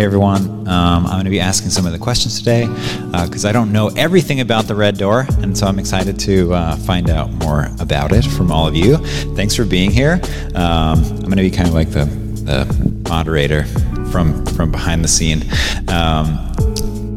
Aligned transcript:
Hey 0.00 0.06
everyone, 0.06 0.66
um, 0.66 1.04
I'm 1.04 1.12
going 1.12 1.24
to 1.24 1.30
be 1.30 1.40
asking 1.40 1.68
some 1.68 1.84
of 1.84 1.92
the 1.92 1.98
questions 1.98 2.38
today 2.38 2.66
because 3.12 3.44
uh, 3.44 3.50
I 3.50 3.52
don't 3.52 3.70
know 3.70 3.88
everything 3.88 4.40
about 4.40 4.64
the 4.64 4.74
Red 4.74 4.96
Door, 4.96 5.26
and 5.42 5.56
so 5.56 5.66
I'm 5.66 5.78
excited 5.78 6.18
to 6.20 6.54
uh, 6.54 6.76
find 6.76 7.10
out 7.10 7.30
more 7.30 7.68
about 7.80 8.12
it 8.12 8.24
from 8.24 8.50
all 8.50 8.66
of 8.66 8.74
you. 8.74 8.96
Thanks 9.36 9.54
for 9.54 9.66
being 9.66 9.90
here. 9.90 10.18
Um, 10.54 11.04
I'm 11.04 11.20
going 11.20 11.36
to 11.36 11.42
be 11.42 11.50
kind 11.50 11.68
of 11.68 11.74
like 11.74 11.90
the, 11.90 12.06
the 12.06 13.02
moderator 13.10 13.66
from 14.10 14.46
from 14.46 14.72
behind 14.72 15.04
the 15.04 15.08
scene. 15.08 15.42
Um, 15.88 16.50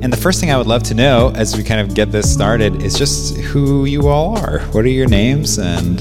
and 0.03 0.11
the 0.11 0.19
first 0.21 0.41
thing 0.41 0.51
I 0.51 0.57
would 0.57 0.67
love 0.67 0.83
to 0.83 0.93
know 0.93 1.31
as 1.37 1.55
we 1.55 1.63
kind 1.63 1.79
of 1.79 1.95
get 1.95 2.11
this 2.11 2.33
started 2.33 2.83
is 2.83 2.97
just 2.97 3.37
who 3.37 3.85
you 3.85 4.09
all 4.09 4.37
are. 4.37 4.59
What 4.73 4.83
are 4.83 4.89
your 4.89 5.07
names? 5.07 5.57
And 5.57 5.99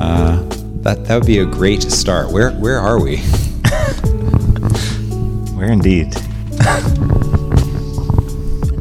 uh, 0.00 0.42
that 0.80 1.04
that 1.04 1.14
would 1.14 1.26
be 1.26 1.40
a 1.40 1.44
great 1.44 1.82
start. 1.82 2.30
Where 2.30 2.52
where 2.52 2.80
are 2.80 3.02
we? 3.02 3.22
Where 5.56 5.72
indeed? 5.72 6.14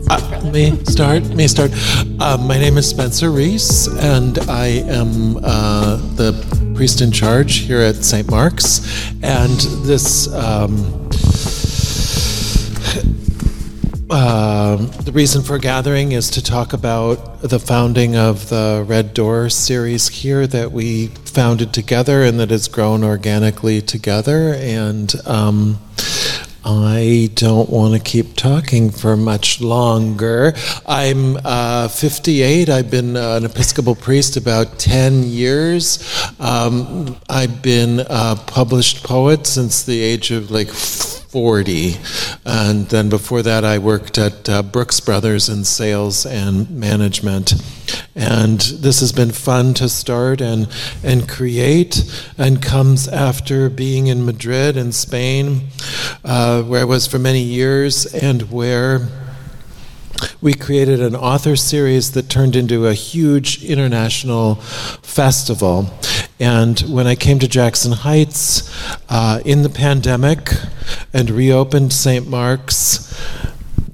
Uh, 0.09 0.49
may 0.51 0.77
start. 0.83 1.23
May 1.33 1.47
start. 1.47 1.71
Uh, 2.19 2.37
my 2.37 2.57
name 2.59 2.77
is 2.77 2.89
Spencer 2.89 3.31
Reece, 3.31 3.87
and 3.87 4.37
I 4.49 4.65
am 4.65 5.37
uh, 5.37 5.95
the 6.15 6.33
priest 6.75 6.99
in 6.99 7.13
charge 7.13 7.59
here 7.59 7.79
at 7.79 7.95
St. 8.03 8.29
Mark's. 8.29 9.09
And 9.23 9.57
this. 9.87 10.27
Um, 10.33 11.05
uh, 14.09 14.75
the 14.75 15.11
reason 15.13 15.43
for 15.43 15.57
gathering 15.57 16.11
is 16.11 16.29
to 16.31 16.43
talk 16.43 16.73
about 16.73 17.41
the 17.41 17.59
founding 17.59 18.17
of 18.17 18.49
the 18.49 18.83
Red 18.85 19.13
Door 19.13 19.49
series 19.51 20.09
here 20.09 20.45
that 20.45 20.73
we 20.73 21.07
founded 21.07 21.73
together 21.73 22.23
and 22.23 22.37
that 22.39 22.49
has 22.49 22.67
grown 22.67 23.01
organically 23.03 23.81
together. 23.81 24.53
And 24.53 25.13
um, 25.25 25.79
I 26.65 27.29
don't 27.35 27.69
want 27.69 27.93
to 27.93 27.99
keep 27.99 28.35
talking 28.35 28.89
for 28.89 29.15
much 29.15 29.61
longer. 29.61 30.53
I'm 30.87 31.37
uh, 31.45 31.87
58. 31.89 32.69
I've 32.69 32.89
been 32.89 33.15
uh, 33.15 33.35
an 33.35 33.45
Episcopal 33.45 33.93
priest 33.93 34.35
about 34.35 34.79
10 34.79 35.23
years. 35.25 35.99
Um, 36.39 37.17
I've 37.29 37.61
been 37.61 37.99
a 38.09 38.35
published 38.35 39.03
poet 39.03 39.45
since 39.45 39.83
the 39.83 40.01
age 40.01 40.31
of 40.31 40.49
like 40.49 40.69
40. 41.35 41.97
And 42.45 42.87
then 42.87 43.09
before 43.09 43.41
that, 43.41 43.65
I 43.65 43.77
worked 43.77 44.17
at 44.17 44.47
uh, 44.47 44.63
Brooks 44.63 45.01
Brothers 45.01 45.49
in 45.49 45.65
sales 45.65 46.25
and 46.25 46.69
management. 46.69 47.55
And 48.15 48.61
this 48.61 49.01
has 49.01 49.11
been 49.11 49.31
fun 49.31 49.73
to 49.73 49.89
start 49.89 50.39
and, 50.39 50.69
and 51.03 51.27
create, 51.27 52.09
and 52.37 52.61
comes 52.61 53.09
after 53.09 53.69
being 53.69 54.07
in 54.07 54.25
Madrid 54.25 54.77
in 54.77 54.93
Spain, 54.93 55.67
uh, 56.23 56.63
where 56.63 56.79
I 56.79 56.85
was 56.85 57.05
for 57.05 57.19
many 57.19 57.41
years, 57.41 58.05
and 58.05 58.43
where 58.43 59.09
we 60.39 60.53
created 60.53 61.01
an 61.01 61.17
author 61.17 61.57
series 61.57 62.11
that 62.11 62.29
turned 62.29 62.55
into 62.55 62.87
a 62.87 62.93
huge 62.93 63.61
international 63.61 64.55
festival. 64.55 65.89
And 66.39 66.79
when 66.81 67.07
I 67.07 67.15
came 67.15 67.39
to 67.39 67.47
Jackson 67.47 67.93
Heights 67.93 68.69
uh, 69.09 69.41
in 69.45 69.61
the 69.61 69.69
pandemic 69.69 70.49
and 71.13 71.29
reopened 71.29 71.93
St. 71.93 72.27
Mark's, 72.27 73.13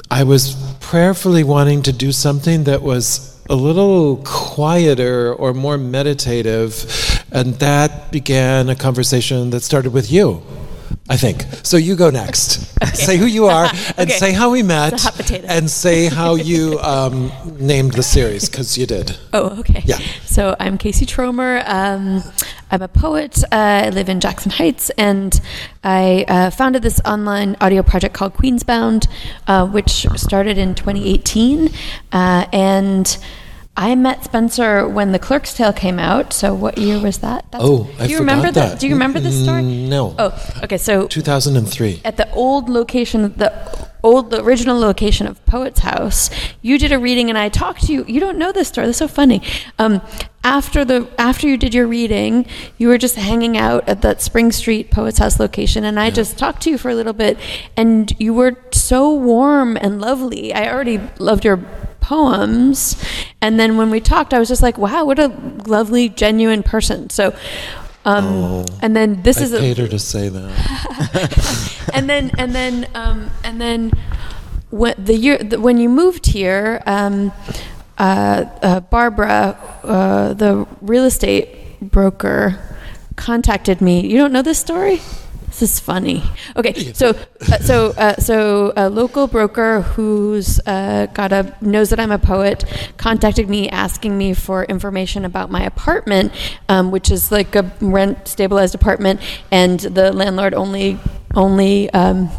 I 0.09 0.23
was 0.23 0.56
prayerfully 0.80 1.44
wanting 1.44 1.84
to 1.84 1.94
do 1.94 2.12
something 2.12 2.64
that 2.64 2.81
was 2.81 3.39
a 3.50 3.56
little 3.56 4.17
quieter 4.25 5.34
or 5.34 5.53
more 5.53 5.78
meditative. 5.78 7.23
And 7.31 7.56
that 7.56 8.12
began 8.12 8.69
a 8.69 8.75
conversation 8.75 9.52
that 9.52 9.62
started 9.62 9.94
with 9.94 10.12
you. 10.12 10.42
I 11.09 11.17
think. 11.17 11.45
So 11.64 11.78
you 11.78 11.95
go 11.95 12.09
next. 12.09 12.70
Okay. 12.81 12.95
Say 12.95 13.17
who 13.17 13.28
you 13.28 13.45
are 13.45 13.66
and 13.97 14.09
okay. 14.09 14.17
say 14.17 14.31
how 14.31 14.50
we 14.50 14.64
met. 14.64 14.94
And 15.46 15.69
say 15.69 16.07
how 16.07 16.34
you 16.52 16.79
um, 16.79 17.31
named 17.59 17.94
the 17.94 18.02
series, 18.02 18.50
because 18.50 18.75
you 18.75 18.88
did. 18.88 19.18
Oh, 19.34 19.59
okay. 19.59 19.84
Yeah. 19.85 20.00
So 20.25 20.56
I'm 20.59 20.79
KC 20.79 21.06
Trommel. 21.06 21.63
Um, 21.69 22.24
I'm 22.72 22.81
a 22.81 22.88
poet. 22.88 23.44
Uh, 23.44 23.85
I 23.85 23.90
live 23.90 24.09
in 24.09 24.19
Jackson 24.19 24.52
Heights, 24.52 24.90
and 24.97 25.40
I 25.84 26.25
uh, 26.28 26.50
founded 26.50 26.81
this 26.81 27.00
online 27.06 27.56
audio 27.62 27.84
project 27.84 28.16
called 28.16 28.34
Queensbound, 28.34 29.08
uh, 29.46 29.68
which 29.68 30.08
started 30.16 30.58
in 30.58 30.73
2018. 30.73 31.69
Uh, 32.12 32.47
and 32.52 33.18
I 33.78 33.96
met 33.96 34.24
Spencer 34.26 34.88
when 34.88 35.14
The 35.14 35.20
Clerk's 35.20 35.54
Tale 35.54 35.72
came 35.72 35.98
out. 35.98 36.34
So 36.34 36.54
what 36.54 36.78
year 36.78 37.00
was 37.00 37.20
that? 37.20 37.46
That's, 37.52 37.64
oh, 37.66 37.90
I 37.98 38.08
do 38.08 38.14
you 38.14 38.20
remember 38.20 38.52
that. 38.52 38.80
Do 38.80 38.88
you 38.88 38.94
remember 38.94 39.20
this 39.20 39.42
story? 39.42 39.64
No. 39.64 40.14
Oh, 40.20 40.59
okay. 40.64 40.78
So 40.78 41.08
2003. 41.08 42.02
At 42.04 42.18
the 42.18 42.30
old 42.34 42.70
location, 42.70 43.34
the 43.38 43.88
old, 44.04 44.30
the 44.30 44.44
original 44.44 44.78
location 44.78 45.26
of 45.26 45.44
Poet's 45.46 45.80
House, 45.80 46.30
you 46.62 46.78
did 46.78 46.92
a 46.92 47.00
reading, 47.00 47.30
and 47.30 47.38
I 47.38 47.48
talked 47.50 47.84
to 47.84 47.94
you. 47.94 48.04
You 48.08 48.20
don't 48.20 48.38
know 48.38 48.52
this 48.52 48.68
story. 48.68 48.88
This 48.88 48.98
is 48.98 49.00
so 49.00 49.08
funny. 49.08 49.42
Um, 49.80 50.02
after 50.44 50.84
the 50.84 51.09
after 51.18 51.48
you 51.48 51.56
did 51.56 51.74
your 51.74 51.88
reading, 51.88 52.46
you 52.78 52.88
were 52.90 52.98
just 52.98 53.16
hanging 53.16 53.58
out 53.58 53.88
at 53.88 54.02
that 54.02 54.22
Spring 54.22 54.52
Street 54.52 54.92
Poets 54.92 55.20
House 55.20 55.40
location, 55.40 55.86
and 55.86 56.00
I 56.00 56.06
yeah. 56.06 56.12
just 56.12 56.38
talked 56.38 56.62
to 56.64 56.70
you 56.70 56.78
for 56.78 56.90
a 56.90 56.96
little 56.96 57.14
bit, 57.14 57.38
and 57.78 58.12
you 58.20 58.34
were 58.34 58.58
so 58.74 59.14
warm 59.14 59.78
and 59.78 60.02
lovely. 60.02 60.53
I 60.53 60.72
already 60.72 61.00
loved 61.20 61.46
your 61.46 61.58
poems. 62.01 63.01
And 63.39 63.59
then 63.59 63.78
when 63.78 63.89
we 63.89 64.01
talked, 64.01 64.34
I 64.34 64.39
was 64.39 64.50
just 64.50 64.62
like, 64.62 64.78
wow, 64.78 65.06
what 65.06 65.19
a 65.19 65.28
lovely, 65.66 66.09
genuine 66.09 66.63
person. 66.63 67.09
So, 67.09 67.34
um, 68.03 68.25
oh, 68.25 68.66
and 68.81 68.95
then 68.95 69.22
this 69.22 69.38
I 69.38 69.44
is 69.44 69.51
paid 69.51 69.79
a, 69.79 69.84
her 69.84 69.88
to 69.88 70.00
say 70.00 70.28
that. 70.28 71.90
and 71.94 72.09
then, 72.09 72.31
and 72.38 72.53
then, 72.53 72.88
um, 72.95 73.29
and 73.44 73.61
then, 73.61 73.91
when 74.72 74.95
the 74.97 75.16
year 75.16 75.38
the, 75.38 75.59
when 75.59 75.78
you 75.78 75.88
moved 75.88 76.25
here, 76.25 76.81
um, 76.85 77.31
uh, 77.97 78.45
uh, 78.63 78.79
Barbara, 78.79 79.57
uh, 79.84 80.34
the 80.34 80.67
real 80.81 81.06
estate 81.06 81.79
broker, 81.79 82.59
contacted 83.16 83.81
me. 83.81 84.07
You 84.07 84.17
don't 84.17 84.34
know 84.34 84.41
this 84.41 84.57
story? 84.57 85.01
This 85.51 85.63
is 85.63 85.79
funny. 85.81 86.23
Okay, 86.56 86.94
so 86.94 87.09
uh, 87.09 87.59
so 87.59 87.88
uh, 87.91 88.16
so 88.16 88.72
a 88.78 88.89
local 88.89 89.28
broker 89.28 89.81
who's 89.81 90.62
uh, 90.66 91.07
got 91.07 91.34
a 91.34 91.53
knows 91.59 91.89
that 91.89 92.00
I'm 92.00 92.12
a 92.12 92.17
poet 92.17 92.63
contacted 92.95 93.50
me 93.50 93.67
asking 93.67 94.17
me 94.17 94.34
for 94.34 94.63
information 94.63 95.25
about 95.25 95.51
my 95.51 95.61
apartment, 95.63 96.31
um, 96.69 96.90
which 96.90 97.11
is 97.11 97.34
like 97.34 97.53
a 97.56 97.69
rent 97.81 98.29
stabilized 98.29 98.75
apartment, 98.75 99.19
and 99.51 99.81
the 99.81 100.13
landlord 100.13 100.53
only 100.53 100.97
only. 101.35 101.90
Um, 101.91 102.29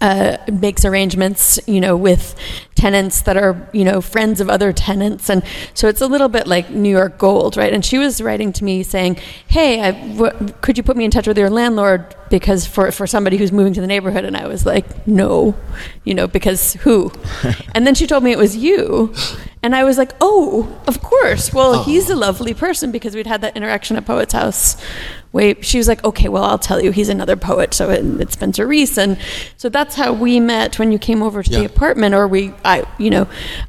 uh, 0.00 0.38
makes 0.50 0.84
arrangements, 0.84 1.58
you 1.66 1.80
know, 1.80 1.96
with 1.96 2.36
tenants 2.76 3.22
that 3.22 3.36
are, 3.36 3.68
you 3.72 3.84
know, 3.84 4.00
friends 4.00 4.40
of 4.40 4.48
other 4.48 4.72
tenants, 4.72 5.28
and 5.28 5.42
so 5.74 5.88
it's 5.88 6.00
a 6.00 6.06
little 6.06 6.28
bit 6.28 6.46
like 6.46 6.70
New 6.70 6.88
York 6.88 7.18
Gold, 7.18 7.56
right? 7.56 7.72
And 7.72 7.84
she 7.84 7.98
was 7.98 8.22
writing 8.22 8.52
to 8.54 8.64
me 8.64 8.84
saying, 8.84 9.18
"Hey, 9.48 9.92
could 10.60 10.78
you 10.78 10.84
put 10.84 10.96
me 10.96 11.04
in 11.04 11.10
touch 11.10 11.26
with 11.26 11.36
your 11.36 11.50
landlord 11.50 12.14
because 12.38 12.66
for 12.66 12.90
for 12.90 13.06
somebody 13.06 13.36
who's 13.36 13.52
moving 13.52 13.72
to 13.74 13.80
the 13.80 13.86
neighborhood?" 13.86 14.24
And 14.24 14.36
I 14.36 14.46
was 14.48 14.66
like, 14.66 15.06
"No, 15.06 15.54
you 16.04 16.14
know, 16.14 16.26
because 16.26 16.74
who?" 16.74 17.12
and 17.74 17.86
then 17.86 17.94
she 17.94 18.06
told 18.06 18.24
me 18.24 18.32
it 18.32 18.38
was 18.38 18.56
you, 18.56 19.14
and 19.62 19.76
I 19.76 19.84
was 19.84 19.98
like, 19.98 20.12
"Oh, 20.20 20.80
of 20.86 21.00
course. 21.02 21.52
Well, 21.52 21.76
oh. 21.76 21.82
he's 21.84 22.10
a 22.10 22.16
lovely 22.16 22.54
person 22.54 22.90
because 22.90 23.14
we'd 23.14 23.26
had 23.26 23.40
that 23.42 23.56
interaction 23.56 23.96
at 23.96 24.04
Poet's 24.04 24.32
House 24.32 24.76
wait 25.32 25.64
she 25.64 25.78
was 25.78 25.88
like 25.88 26.04
okay 26.04 26.28
well 26.28 26.44
i'll 26.44 26.58
tell 26.58 26.82
you 26.82 26.90
he's 26.90 27.08
another 27.08 27.36
poet 27.36 27.72
so 27.72 27.88
it, 27.90 28.04
it's 28.20 28.34
spencer 28.34 28.66
reece 28.66 28.98
and 28.98 29.18
so 29.56 29.68
that's 29.68 29.94
how 29.94 30.12
we 30.12 30.38
met 30.38 30.78
when 30.78 30.92
you 30.92 30.98
came 30.98 31.22
over 31.22 31.42
to 31.42 31.50
yeah. 31.50 31.60
the 31.60 31.64
apartment 31.64 32.14
or 32.14 32.28
we 32.28 32.52
i 32.64 32.84
you 32.98 33.08
know 33.08 33.26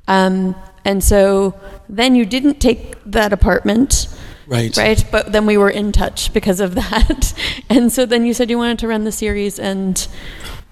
um, 0.10 0.54
and 0.86 1.04
so 1.04 1.58
then 1.88 2.16
you 2.16 2.26
didn't 2.26 2.60
take 2.60 2.96
that 3.06 3.32
apartment 3.32 4.08
right 4.54 4.78
right 4.78 5.06
but 5.12 5.32
then 5.32 5.46
we 5.46 5.58
were 5.58 5.70
in 5.70 5.92
touch 5.92 6.32
because 6.34 6.60
of 6.60 6.76
that 6.84 7.34
and 7.70 7.92
so 7.92 8.06
then 8.06 8.26
you 8.26 8.34
said 8.34 8.50
you 8.50 8.58
wanted 8.58 8.80
to 8.80 8.88
run 8.88 9.04
the 9.04 9.12
series 9.12 9.60
and 9.60 10.08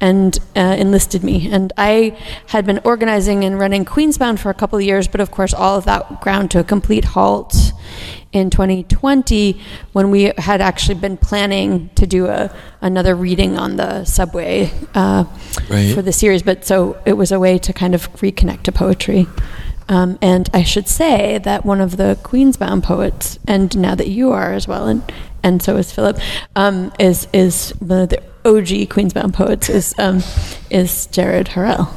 and 0.01 0.39
uh, 0.55 0.75
enlisted 0.79 1.23
me. 1.23 1.49
And 1.49 1.71
I 1.77 2.17
had 2.47 2.65
been 2.65 2.79
organizing 2.83 3.45
and 3.45 3.57
running 3.57 3.85
Queensbound 3.85 4.39
for 4.39 4.49
a 4.49 4.53
couple 4.53 4.79
of 4.79 4.83
years, 4.83 5.07
but 5.07 5.21
of 5.21 5.29
course, 5.29 5.53
all 5.53 5.77
of 5.77 5.85
that 5.85 6.19
ground 6.21 6.49
to 6.51 6.59
a 6.59 6.63
complete 6.63 7.05
halt 7.05 7.55
in 8.31 8.49
2020 8.49 9.61
when 9.91 10.09
we 10.09 10.31
had 10.37 10.59
actually 10.59 10.95
been 10.95 11.17
planning 11.17 11.89
to 11.95 12.07
do 12.07 12.25
a, 12.27 12.53
another 12.81 13.13
reading 13.13 13.57
on 13.57 13.75
the 13.75 14.03
subway 14.05 14.71
uh, 14.95 15.23
right. 15.69 15.93
for 15.93 16.01
the 16.01 16.11
series. 16.11 16.41
But 16.41 16.65
so 16.65 16.99
it 17.05 17.13
was 17.13 17.31
a 17.31 17.39
way 17.39 17.59
to 17.59 17.71
kind 17.71 17.93
of 17.93 18.11
reconnect 18.13 18.63
to 18.63 18.71
poetry. 18.71 19.27
Um, 19.91 20.17
and 20.21 20.49
I 20.53 20.63
should 20.63 20.87
say 20.87 21.37
that 21.39 21.65
one 21.65 21.81
of 21.81 21.97
the 21.97 22.17
Queensbound 22.23 22.81
poets, 22.81 23.37
and 23.45 23.77
now 23.77 23.93
that 23.93 24.07
you 24.07 24.31
are 24.31 24.53
as 24.53 24.65
well, 24.65 24.87
and 24.87 25.03
and 25.43 25.61
so 25.61 25.75
is 25.75 25.91
Philip, 25.91 26.17
um, 26.55 26.93
is 26.97 27.27
is 27.33 27.71
one 27.79 27.99
of 27.99 28.09
the 28.09 28.23
OG 28.45 28.87
Queensbound 28.89 29.33
poets 29.33 29.69
is 29.69 29.93
um, 29.99 30.23
is 30.69 31.07
Jared 31.07 31.49
Harel. 31.49 31.93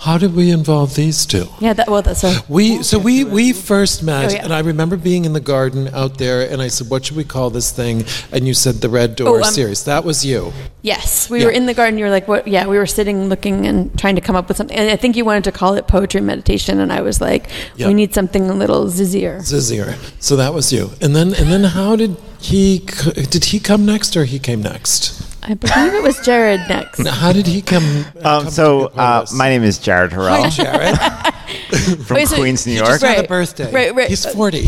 How 0.00 0.18
did 0.18 0.34
we 0.34 0.50
involve 0.50 0.94
these 0.96 1.24
two? 1.26 1.46
Yeah, 1.60 1.72
that, 1.74 1.88
well, 1.88 2.02
that's 2.02 2.24
a. 2.24 2.42
We 2.48 2.82
so 2.82 2.98
we 2.98 3.24
we 3.24 3.52
first 3.52 4.02
met, 4.02 4.30
Oh, 4.32 4.34
yeah. 4.34 4.44
and 4.44 4.52
I 4.52 4.60
remember 4.60 4.96
being 4.96 5.24
in 5.24 5.32
the 5.32 5.40
garden 5.40 5.88
out 5.94 6.18
there, 6.18 6.42
and 6.50 6.60
I 6.60 6.68
said, 6.68 6.90
"What 6.90 7.04
should 7.06 7.16
we 7.16 7.24
call 7.24 7.50
this 7.50 7.70
thing?" 7.70 8.04
And 8.32 8.46
you 8.46 8.52
said 8.54 8.80
the 8.80 8.88
Red 8.88 9.14
Door 9.16 9.28
Oh, 9.28 9.36
um, 9.38 9.44
series. 9.44 9.84
That 9.84 10.04
was 10.04 10.24
you. 10.24 10.52
Yes, 10.82 11.30
we 11.30 11.38
Yeah. 11.38 11.46
were 11.46 11.52
in 11.52 11.66
the 11.66 11.74
garden. 11.74 11.98
You 11.98 12.04
were 12.06 12.10
like, 12.10 12.26
"What?" 12.26 12.48
Yeah, 12.48 12.66
we 12.66 12.76
were 12.78 12.86
sitting, 12.86 13.28
looking, 13.28 13.64
and 13.66 13.96
trying 13.96 14.16
to 14.16 14.20
come 14.20 14.34
up 14.36 14.48
with 14.48 14.56
something. 14.56 14.76
And 14.76 14.90
I 14.90 14.96
think 14.96 15.16
you 15.16 15.24
wanted 15.24 15.44
to 15.44 15.52
call 15.52 15.74
it 15.74 15.86
poetry 15.86 16.20
meditation, 16.20 16.80
and 16.80 16.92
I 16.92 17.00
was 17.00 17.20
like, 17.20 17.48
Yeah. 17.76 17.86
"We 17.86 17.94
need 17.94 18.12
something 18.12 18.50
a 18.50 18.54
little 18.54 18.86
zizzier." 18.86 19.40
Zizier. 19.40 19.94
So 20.18 20.34
that 20.36 20.52
was 20.52 20.72
you. 20.72 20.90
And 21.00 21.14
then 21.14 21.32
and 21.34 21.52
then 21.52 21.64
how 21.64 21.94
did 21.96 22.16
he 22.40 22.82
did 23.30 23.44
he 23.46 23.60
come 23.60 23.86
next 23.86 24.16
or 24.16 24.24
he 24.24 24.38
came 24.40 24.62
next? 24.62 25.21
I 25.44 25.54
believe 25.54 25.94
it 25.94 26.02
was 26.04 26.20
Jared 26.20 26.60
next. 26.68 27.04
How 27.06 27.32
did 27.32 27.46
he 27.48 27.62
come? 27.62 27.82
Um, 28.16 28.44
come 28.44 28.50
so 28.50 28.88
be 28.90 28.94
uh, 28.98 29.26
my 29.34 29.48
name 29.48 29.64
is 29.64 29.78
Jared 29.78 30.12
Harel. 30.12 30.42
Hi, 30.44 30.48
Jared. 30.50 30.98
from 32.06 32.14
Wait, 32.16 32.28
so 32.28 32.36
Queens, 32.36 32.64
New 32.64 32.72
He 32.74 32.78
York. 32.78 32.88
just 32.90 33.02
had 33.04 33.24
a 33.24 33.28
birthday. 33.28 33.72
Right, 33.72 33.92
right. 33.94 34.08
He's 34.08 34.24
forty. 34.34 34.62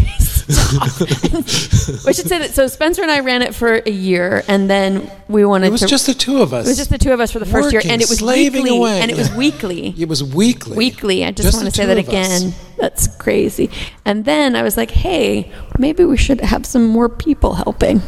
we 0.45 2.13
should 2.13 2.27
say 2.29 2.39
that. 2.41 2.51
So 2.55 2.67
Spencer 2.67 3.03
and 3.03 3.11
I 3.11 3.21
ran 3.21 3.43
it 3.43 3.55
for 3.55 3.75
a 3.87 3.91
year, 3.91 4.43
and 4.49 4.69
then 4.69 5.09
we 5.29 5.45
wanted 5.45 5.69
It 5.69 5.71
was 5.71 5.83
to. 5.83 5.87
just 5.87 6.07
the 6.07 6.15
two 6.15 6.43
of 6.43 6.53
us. 6.53 6.67
it 6.67 6.71
was 6.71 6.77
just 6.77 6.91
the 6.91 6.99
two 6.99 7.13
of 7.13 7.21
us 7.21 7.31
for 7.31 7.39
the 7.39 7.47
first 7.47 7.71
year, 7.73 7.81
and 7.85 8.03
it 8.03 8.09
was 8.09 8.19
slaving 8.19 8.65
weekly. 8.65 8.77
away. 8.79 9.01
And 9.01 9.13
it 9.13 9.17
was 9.17 9.33
weekly. 9.33 9.95
It 9.97 10.09
was 10.09 10.25
weekly. 10.25 10.77
Weekly. 10.77 11.25
I 11.25 11.31
just, 11.31 11.47
Just 11.53 11.57
want 11.63 11.73
to 11.73 11.77
say 11.81 11.87
that 11.87 11.99
of 11.99 12.09
us. 12.09 12.41
again. 12.41 12.53
That's 12.79 13.07
crazy. 13.17 13.71
And 14.05 14.25
then 14.25 14.57
I 14.57 14.63
was 14.65 14.77
like, 14.77 14.91
"Hey, 14.91 15.53
maybe 15.79 16.05
we 16.05 16.17
should 16.17 16.41
have 16.41 16.67
some 16.67 16.85
more 16.89 17.09
people 17.09 17.55
helping." 17.55 18.03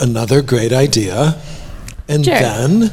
Another 0.00 0.42
great 0.42 0.72
idea. 0.72 1.40
And 2.08 2.24
Jared. 2.24 2.42
then 2.42 2.90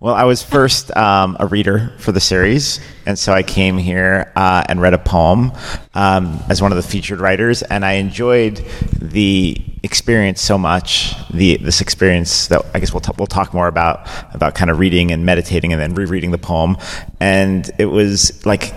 Well, 0.00 0.14
I 0.14 0.24
was 0.24 0.42
first 0.42 0.94
um, 0.96 1.36
a 1.38 1.46
reader 1.46 1.92
for 1.98 2.10
the 2.10 2.20
series, 2.20 2.80
and 3.04 3.18
so 3.18 3.34
I 3.34 3.42
came 3.42 3.76
here 3.76 4.32
uh, 4.34 4.64
and 4.66 4.80
read 4.80 4.94
a 4.94 4.98
poem 4.98 5.52
um, 5.94 6.42
as 6.48 6.62
one 6.62 6.72
of 6.72 6.76
the 6.76 6.82
featured 6.82 7.20
writers, 7.20 7.62
and 7.62 7.84
I 7.84 7.92
enjoyed 7.94 8.64
the 9.00 9.62
experience 9.82 10.40
so 10.40 10.56
much. 10.56 11.14
The 11.30 11.58
this 11.58 11.82
experience 11.82 12.46
that 12.48 12.64
I 12.74 12.80
guess 12.80 12.92
we'll 12.94 13.00
t- 13.00 13.12
we'll 13.18 13.26
talk 13.26 13.52
more 13.52 13.68
about 13.68 14.08
about 14.34 14.54
kind 14.54 14.70
of 14.70 14.78
reading 14.78 15.12
and 15.12 15.26
meditating, 15.26 15.72
and 15.72 15.80
then 15.80 15.94
rereading 15.94 16.30
the 16.30 16.38
poem, 16.38 16.76
and 17.20 17.70
it 17.78 17.86
was 17.86 18.44
like. 18.46 18.72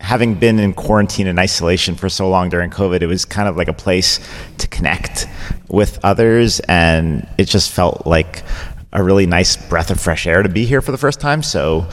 Having 0.00 0.34
been 0.34 0.58
in 0.58 0.74
quarantine 0.74 1.26
and 1.28 1.38
isolation 1.38 1.94
for 1.94 2.10
so 2.10 2.28
long 2.28 2.50
during 2.50 2.68
COVID, 2.68 3.00
it 3.00 3.06
was 3.06 3.24
kind 3.24 3.48
of 3.48 3.56
like 3.56 3.68
a 3.68 3.72
place 3.72 4.20
to 4.58 4.68
connect 4.68 5.26
with 5.68 5.98
others, 6.04 6.60
and 6.60 7.26
it 7.38 7.44
just 7.44 7.72
felt 7.72 8.06
like 8.06 8.42
a 8.94 9.02
really 9.02 9.26
nice 9.26 9.56
breath 9.56 9.90
of 9.90 10.00
fresh 10.00 10.24
air 10.26 10.42
to 10.42 10.48
be 10.48 10.64
here 10.64 10.80
for 10.80 10.92
the 10.92 10.98
first 10.98 11.20
time. 11.20 11.42
So 11.42 11.86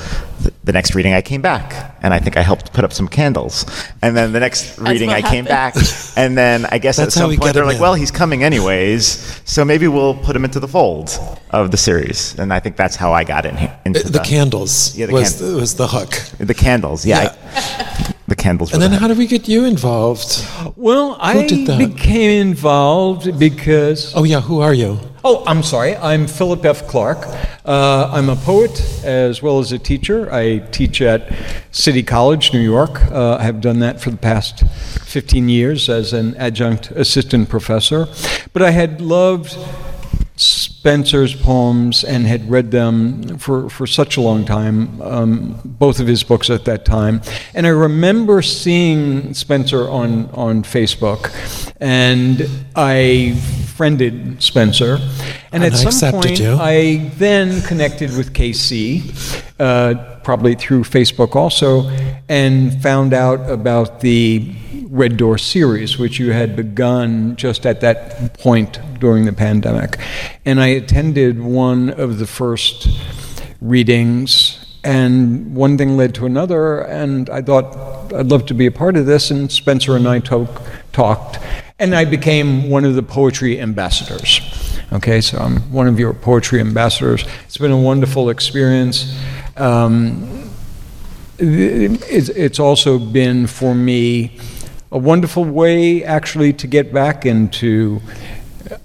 th- 0.44 0.54
the 0.64 0.72
next 0.72 0.94
reading, 0.94 1.14
I 1.14 1.22
came 1.24 1.42
back, 1.42 1.96
and 2.04 2.14
I 2.14 2.20
think 2.20 2.38
I 2.38 2.42
helped 2.44 2.72
put 2.74 2.84
up 2.86 2.94
some 2.94 3.08
candles. 3.08 3.66
And 4.04 4.16
then 4.16 4.32
the 4.34 4.40
next 4.40 4.78
reading, 4.78 5.08
what 5.10 5.18
I 5.26 5.28
came 5.28 5.46
back, 5.46 5.74
and 6.16 6.38
then 6.38 6.68
I 6.72 6.78
guess 6.78 7.00
at 7.00 7.12
some 7.12 7.36
point 7.36 7.54
they're 7.56 7.66
like, 7.66 7.78
in. 7.78 7.82
"Well, 7.82 7.96
he's 7.96 8.12
coming 8.12 8.44
anyways, 8.44 9.42
so 9.46 9.66
maybe 9.66 9.88
we'll 9.88 10.14
put 10.14 10.36
him 10.36 10.46
into 10.46 10.60
the 10.60 10.68
fold 10.68 11.10
of 11.50 11.72
the 11.72 11.78
series." 11.78 12.38
And 12.38 12.54
I 12.54 12.60
think 12.60 12.76
that's 12.78 12.96
how 12.96 13.12
I 13.14 13.24
got 13.24 13.46
in 13.48 13.58
here. 13.58 13.76
Into 13.86 14.06
uh, 14.06 14.10
the 14.10 14.20
candles 14.20 14.96
Yeah, 14.96 15.08
the 15.08 15.14
was, 15.14 15.32
candles. 15.40 15.60
was 15.62 15.76
the 15.76 15.88
hook. 15.88 16.12
the 16.38 16.54
candles, 16.54 17.06
yeah. 17.06 17.36
I- 17.56 18.11
the 18.32 18.36
candles. 18.36 18.74
And 18.74 18.82
then 18.82 18.92
the- 18.92 18.98
how 18.98 19.08
did 19.08 19.18
we 19.18 19.28
get 19.28 19.48
you 19.48 19.66
involved? 19.66 20.46
Well, 20.76 21.18
I 21.20 21.46
did 21.46 21.68
that? 21.68 21.78
became 21.78 22.32
involved 22.50 23.38
because. 23.38 24.14
Oh 24.16 24.24
yeah, 24.24 24.42
who 24.42 24.62
are 24.62 24.74
you? 24.74 25.00
Oh, 25.24 25.44
I'm 25.46 25.62
sorry. 25.62 25.96
I'm 25.98 26.26
Philip 26.26 26.66
F. 26.66 26.88
Clark. 26.88 27.20
Uh, 27.64 28.10
I'm 28.12 28.30
a 28.30 28.36
poet 28.36 28.74
as 29.04 29.44
well 29.44 29.60
as 29.60 29.72
a 29.72 29.78
teacher. 29.78 30.34
I 30.34 30.60
teach 30.72 31.00
at 31.02 31.22
City 31.72 32.02
College, 32.02 32.54
New 32.54 32.66
York. 32.76 32.94
Uh, 33.12 33.36
I 33.36 33.44
have 33.44 33.62
done 33.62 33.80
that 33.80 34.02
for 34.02 34.10
the 34.10 34.18
past 34.18 34.64
15 35.06 35.48
years 35.48 35.90
as 35.90 36.14
an 36.14 36.36
adjunct 36.38 36.90
assistant 36.92 37.50
professor. 37.50 38.08
But 38.54 38.64
I 38.64 38.72
had 38.72 39.00
loved 39.00 39.56
Spencer's 40.82 41.36
poems 41.36 42.04
and 42.04 42.26
had 42.26 42.50
read 42.50 42.72
them 42.72 43.38
for, 43.38 43.70
for 43.70 43.86
such 43.86 44.18
a 44.18 44.22
long 44.22 44.44
time, 44.44 45.00
um, 45.04 45.62
both 45.64 46.00
of 46.00 46.08
his 46.08 46.24
books 46.24 46.50
at 46.50 46.66
that 46.66 46.86
time. 46.86 47.22
And 47.54 47.68
I 47.68 47.70
remember 47.70 48.42
seeing 48.42 49.36
Spencer 49.36 49.88
on, 49.88 50.28
on 50.32 50.64
Facebook, 50.64 51.30
and 51.80 52.50
I 52.76 53.40
friended 53.82 54.40
Spencer. 54.44 55.00
And, 55.52 55.64
And 55.64 55.64
at 55.64 55.74
I 55.74 55.90
some 55.90 56.12
point, 56.12 56.40
you. 56.40 56.54
I 56.54 57.10
then 57.18 57.64
connected 57.64 58.16
with 58.16 58.32
KC, 58.32 59.44
uh, 59.60 60.20
probably 60.24 60.54
through 60.54 60.84
Facebook 60.84 61.36
also, 61.36 61.90
and 62.30 62.80
found 62.84 63.12
out 63.12 63.50
about 63.50 64.02
the 64.02 64.54
Red 64.84 65.18
Door 65.18 65.40
series, 65.40 65.98
which 65.98 66.20
you 66.20 66.32
had 66.32 66.56
begun 66.56 67.36
just 67.38 67.66
at 67.66 67.82
that 67.82 68.38
point 68.38 68.80
during 69.00 69.26
the 69.26 69.34
pandemic. 69.34 69.98
And 70.46 70.62
I 70.62 70.68
attended 70.68 71.42
one 71.42 71.90
of 71.90 72.20
the 72.20 72.28
first 72.28 72.88
readings, 73.62 74.64
and 74.84 75.56
one 75.56 75.76
thing 75.76 75.98
led 75.98 76.14
to 76.16 76.28
another, 76.28 76.82
and 76.82 77.32
I 77.32 77.42
thought 77.42 78.14
I'd 78.14 78.28
love 78.28 78.46
to 78.46 78.54
be 78.54 78.68
a 78.68 78.72
part 78.72 78.96
of 78.96 79.08
this, 79.08 79.32
and 79.32 79.52
Spencer 79.52 79.96
and 79.96 80.08
I 80.08 80.20
talk, 80.20 80.62
talked, 80.92 81.40
and 81.82 81.96
I 81.96 82.06
became 82.06 82.70
one 82.70 82.86
of 82.86 82.94
the 82.94 83.02
poetry 83.02 83.60
ambassadors. 83.60 84.40
Okay, 84.94 85.20
so 85.20 85.40
I'm 85.40 85.58
one 85.72 85.88
of 85.88 86.00
your 86.00 86.14
poetry 86.14 86.60
ambassadors. 86.60 87.26
It's 87.46 87.58
been 87.58 87.72
a 87.72 87.78
wonderful 87.78 88.30
experience. 88.30 89.20
Um, 89.58 90.52
it's, 91.40 92.30
it's 92.30 92.60
also 92.60 93.00
been 93.00 93.48
for 93.48 93.74
me 93.74 94.38
a 94.92 94.98
wonderful 95.00 95.44
way 95.44 96.04
actually 96.04 96.54
to 96.54 96.68
get 96.68 96.94
back 96.94 97.26
into 97.26 98.00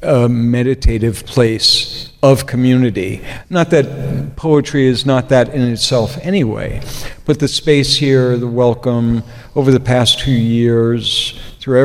a 0.00 0.26
meditative 0.26 1.26
place 1.26 2.12
of 2.22 2.46
community. 2.46 3.22
Not 3.50 3.68
that 3.70 4.36
poetry 4.36 4.86
is 4.86 5.04
not 5.04 5.28
that 5.28 5.50
in 5.50 5.60
itself 5.60 6.16
anyway, 6.22 6.80
but 7.26 7.40
the 7.40 7.48
space 7.48 7.96
here, 7.96 8.38
the 8.38 8.48
welcome 8.48 9.22
over 9.54 9.70
the 9.70 9.80
past 9.80 10.18
two 10.18 10.32
years, 10.32 11.38
through 11.60 11.82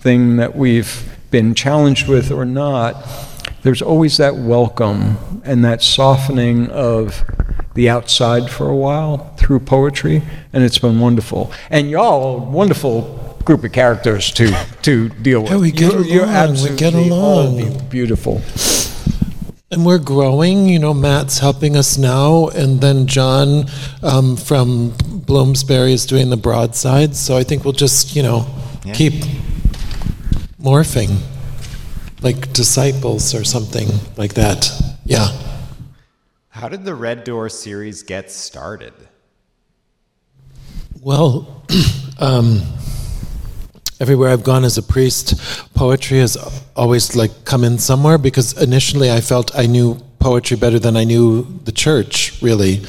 everything 0.00 0.36
that 0.36 0.56
we've 0.56 1.04
been 1.30 1.54
challenged 1.54 2.08
with 2.08 2.30
or 2.30 2.46
not, 2.46 2.94
there's 3.62 3.82
always 3.82 4.16
that 4.16 4.34
welcome 4.34 5.42
and 5.44 5.62
that 5.64 5.82
softening 5.82 6.68
of 6.70 7.22
the 7.74 7.86
outside 7.90 8.48
for 8.50 8.68
a 8.70 8.74
while 8.76 9.34
through 9.36 9.60
poetry, 9.60 10.22
and 10.54 10.64
it's 10.64 10.78
been 10.78 10.98
wonderful. 11.00 11.52
And 11.68 11.90
y'all, 11.90 12.40
wonderful 12.40 13.36
group 13.44 13.62
of 13.62 13.72
characters 13.72 14.30
to 14.32 14.46
to 14.82 15.10
deal 15.10 15.42
with. 15.42 15.50
Yeah, 15.50 15.58
we 15.58 15.70
get 15.70 15.92
You're- 15.92 16.08
you're 16.10 16.24
along, 16.24 16.54
we 16.62 16.68
get 16.76 16.94
absolutely 16.94 17.10
all 17.10 17.42
along. 17.42 17.56
be- 17.58 17.84
beautiful. 17.90 18.40
And 19.72 19.84
we're 19.86 19.98
growing. 19.98 20.66
You 20.68 20.78
know, 20.80 20.94
Matt's 20.94 21.38
helping 21.40 21.76
us 21.76 21.96
now, 21.98 22.48
and 22.48 22.80
then 22.80 23.06
John 23.06 23.66
um, 24.02 24.36
from 24.36 24.94
Bloomsbury 25.26 25.92
is 25.92 26.06
doing 26.06 26.30
the 26.30 26.36
broadside. 26.38 27.14
So 27.14 27.36
I 27.36 27.44
think 27.44 27.64
we'll 27.64 27.74
just, 27.74 28.16
you 28.16 28.22
know, 28.22 28.46
Yeah. 28.84 28.94
keep 28.94 29.14
morphing, 30.60 31.20
like 32.22 32.52
disciples 32.52 33.34
or 33.34 33.44
something 33.44 33.88
like 34.16 34.34
that. 34.34 34.70
Yeah. 35.04 35.28
How 36.48 36.68
did 36.68 36.84
the 36.84 36.94
Red 36.94 37.24
Door 37.24 37.48
series 37.48 38.02
get 38.02 38.30
started? 38.30 38.92
Well, 41.00 41.64
um, 42.18 42.60
everywhere 44.00 44.30
I've 44.30 44.44
gone 44.44 44.64
as 44.64 44.76
a 44.76 44.82
priest, 44.82 45.40
poetry 45.74 46.18
has 46.18 46.36
always 46.76 47.16
like 47.16 47.44
come 47.46 47.64
in 47.64 47.78
somewhere 47.78 48.18
because 48.18 48.60
initially 48.60 49.10
I 49.10 49.22
felt 49.22 49.56
I 49.56 49.66
knew 49.66 49.98
poetry 50.18 50.58
better 50.58 50.78
than 50.78 50.96
I 50.96 51.04
knew 51.04 51.46
the 51.64 51.72
church. 51.72 52.40
Really, 52.42 52.82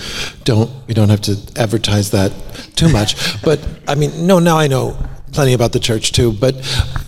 don't 0.44 0.70
we 0.88 0.94
don't 0.94 1.08
have 1.08 1.22
to 1.22 1.38
advertise 1.56 2.12
that 2.12 2.34
too 2.75 2.90
much. 2.90 3.42
but 3.44 3.66
I 3.88 3.96
mean, 3.96 4.28
no, 4.28 4.40
now 4.40 4.58
I 4.58 4.68
know 4.68 4.98
plenty 5.32 5.54
about 5.54 5.72
the 5.72 5.80
church 5.80 6.12
too. 6.12 6.32
But 6.32 6.56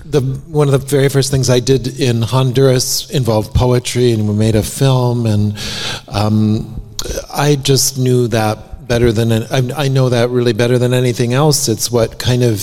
the 0.06 0.22
one 0.48 0.68
of 0.68 0.72
the 0.72 0.86
very 0.86 1.10
first 1.10 1.32
things 1.32 1.50
I 1.50 1.60
did 1.60 2.00
in 2.00 2.22
Honduras 2.22 3.10
involved 3.10 3.53
poetry, 3.53 4.12
and 4.12 4.27
we 4.27 4.36
made 4.36 4.56
a 4.56 4.63
film, 4.63 5.25
and 5.25 5.58
um, 6.08 6.82
I 7.34 7.56
just 7.56 7.98
knew 7.98 8.27
that 8.30 8.88
better 8.88 9.12
than 9.12 9.32
I, 9.32 9.86
I 9.86 9.88
know 9.88 10.10
that 10.10 10.30
really 10.30 10.53
better 10.53 10.77
than 10.77 10.94
anything 10.94 11.34
else. 11.34 11.68
It's 11.68 11.92
what 11.92 12.20
kind 12.20 12.44
of 12.44 12.60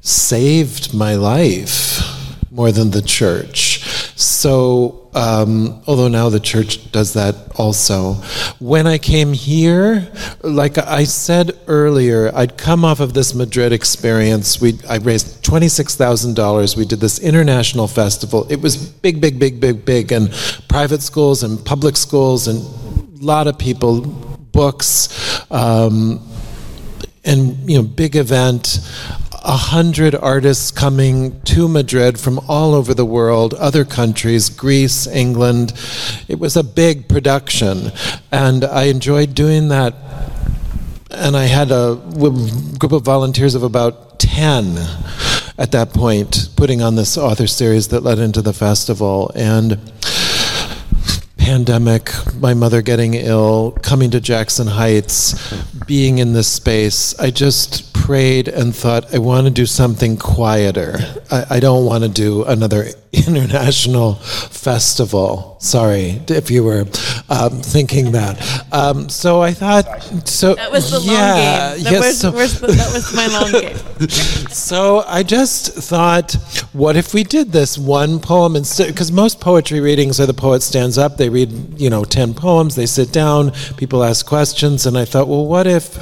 saved 0.00 0.94
my 0.94 1.14
life 1.14 2.00
more 2.50 2.70
than 2.70 2.90
the 2.90 3.02
church. 3.02 3.80
So, 4.16 5.01
um, 5.14 5.82
although 5.86 6.08
now 6.08 6.28
the 6.30 6.40
church 6.40 6.90
does 6.90 7.12
that 7.12 7.34
also. 7.56 8.14
When 8.58 8.86
I 8.86 8.98
came 8.98 9.32
here, 9.32 10.10
like 10.42 10.78
I 10.78 11.04
said 11.04 11.52
earlier, 11.66 12.30
I'd 12.34 12.56
come 12.56 12.84
off 12.84 13.00
of 13.00 13.12
this 13.12 13.34
Madrid 13.34 13.72
experience. 13.72 14.60
We 14.60 14.78
I 14.88 14.96
raised 14.96 15.44
twenty 15.44 15.68
six 15.68 15.94
thousand 15.96 16.34
dollars. 16.34 16.76
We 16.76 16.86
did 16.86 17.00
this 17.00 17.18
international 17.18 17.88
festival. 17.88 18.46
It 18.50 18.60
was 18.62 18.76
big, 18.76 19.20
big, 19.20 19.38
big, 19.38 19.60
big, 19.60 19.84
big, 19.84 20.12
and 20.12 20.32
private 20.68 21.02
schools 21.02 21.42
and 21.42 21.62
public 21.64 21.96
schools 21.96 22.48
and 22.48 22.60
a 23.20 23.24
lot 23.24 23.46
of 23.46 23.58
people 23.58 24.00
books. 24.52 25.08
Um, 25.50 26.26
and 27.24 27.70
you 27.70 27.76
know 27.76 27.82
big 27.82 28.16
event 28.16 28.80
a 29.44 29.56
hundred 29.56 30.14
artists 30.14 30.70
coming 30.70 31.40
to 31.42 31.68
Madrid 31.68 32.18
from 32.18 32.38
all 32.48 32.74
over 32.74 32.94
the 32.94 33.04
world, 33.04 33.54
other 33.54 33.84
countries, 33.84 34.48
Greece, 34.48 35.06
England. 35.06 35.72
It 36.28 36.38
was 36.38 36.56
a 36.56 36.62
big 36.62 37.08
production, 37.08 37.90
and 38.30 38.64
I 38.64 38.84
enjoyed 38.84 39.34
doing 39.34 39.68
that. 39.68 39.94
And 41.10 41.36
I 41.36 41.44
had 41.44 41.70
a 41.70 41.96
group 42.78 42.92
of 42.92 43.02
volunteers 43.02 43.54
of 43.54 43.62
about 43.62 44.18
10 44.18 44.78
at 45.58 45.72
that 45.72 45.90
point, 45.92 46.48
putting 46.56 46.80
on 46.80 46.94
this 46.94 47.18
author 47.18 47.46
series 47.46 47.88
that 47.88 48.02
led 48.02 48.18
into 48.18 48.40
the 48.40 48.52
festival. 48.52 49.30
And 49.34 49.78
pandemic, 51.36 52.10
my 52.36 52.54
mother 52.54 52.80
getting 52.80 53.14
ill, 53.14 53.72
coming 53.82 54.10
to 54.12 54.20
Jackson 54.20 54.68
Heights, 54.68 55.34
being 55.86 56.18
in 56.18 56.32
this 56.32 56.48
space, 56.48 57.18
I 57.18 57.30
just 57.30 57.91
prayed 58.02 58.48
and 58.48 58.74
thought, 58.74 59.14
I 59.14 59.18
want 59.18 59.46
to 59.46 59.52
do 59.52 59.64
something 59.64 60.16
quieter. 60.16 60.96
I, 61.30 61.46
I 61.50 61.60
don't 61.60 61.86
want 61.86 62.02
to 62.02 62.10
do 62.10 62.42
another 62.44 62.86
international 63.12 64.14
festival. 64.16 65.56
Sorry 65.60 66.20
if 66.26 66.50
you 66.50 66.64
were 66.64 66.84
um, 67.30 67.60
thinking 67.62 68.10
that. 68.12 68.34
Um, 68.72 69.08
so 69.08 69.40
I 69.40 69.52
thought, 69.52 70.02
so 70.26 70.56
That 70.56 70.72
was 70.72 70.90
the 70.90 70.98
yeah, 71.00 71.12
long 71.12 71.76
game. 71.76 71.84
That, 71.84 71.92
yes, 71.92 72.24
was, 72.24 72.58
so- 72.58 72.66
that 72.66 72.92
was 72.92 73.14
my 73.14 73.26
long 73.28 73.52
game. 73.62 74.08
so 74.48 75.04
I 75.06 75.22
just 75.22 75.72
thought, 75.74 76.32
what 76.72 76.96
if 76.96 77.14
we 77.14 77.22
did 77.22 77.52
this 77.52 77.78
one 77.78 78.18
poem 78.18 78.56
instead? 78.56 78.88
Because 78.88 79.12
most 79.12 79.40
poetry 79.40 79.78
readings 79.78 80.18
are 80.18 80.26
the 80.26 80.34
poet 80.34 80.60
stands 80.62 80.98
up, 80.98 81.18
they 81.18 81.28
read, 81.28 81.80
you 81.80 81.88
know, 81.88 82.02
10 82.02 82.34
poems, 82.34 82.74
they 82.74 82.86
sit 82.86 83.12
down, 83.12 83.52
people 83.76 84.02
ask 84.02 84.26
questions, 84.26 84.86
and 84.86 84.98
I 84.98 85.04
thought, 85.04 85.28
well, 85.28 85.46
what 85.46 85.68
if 85.68 85.96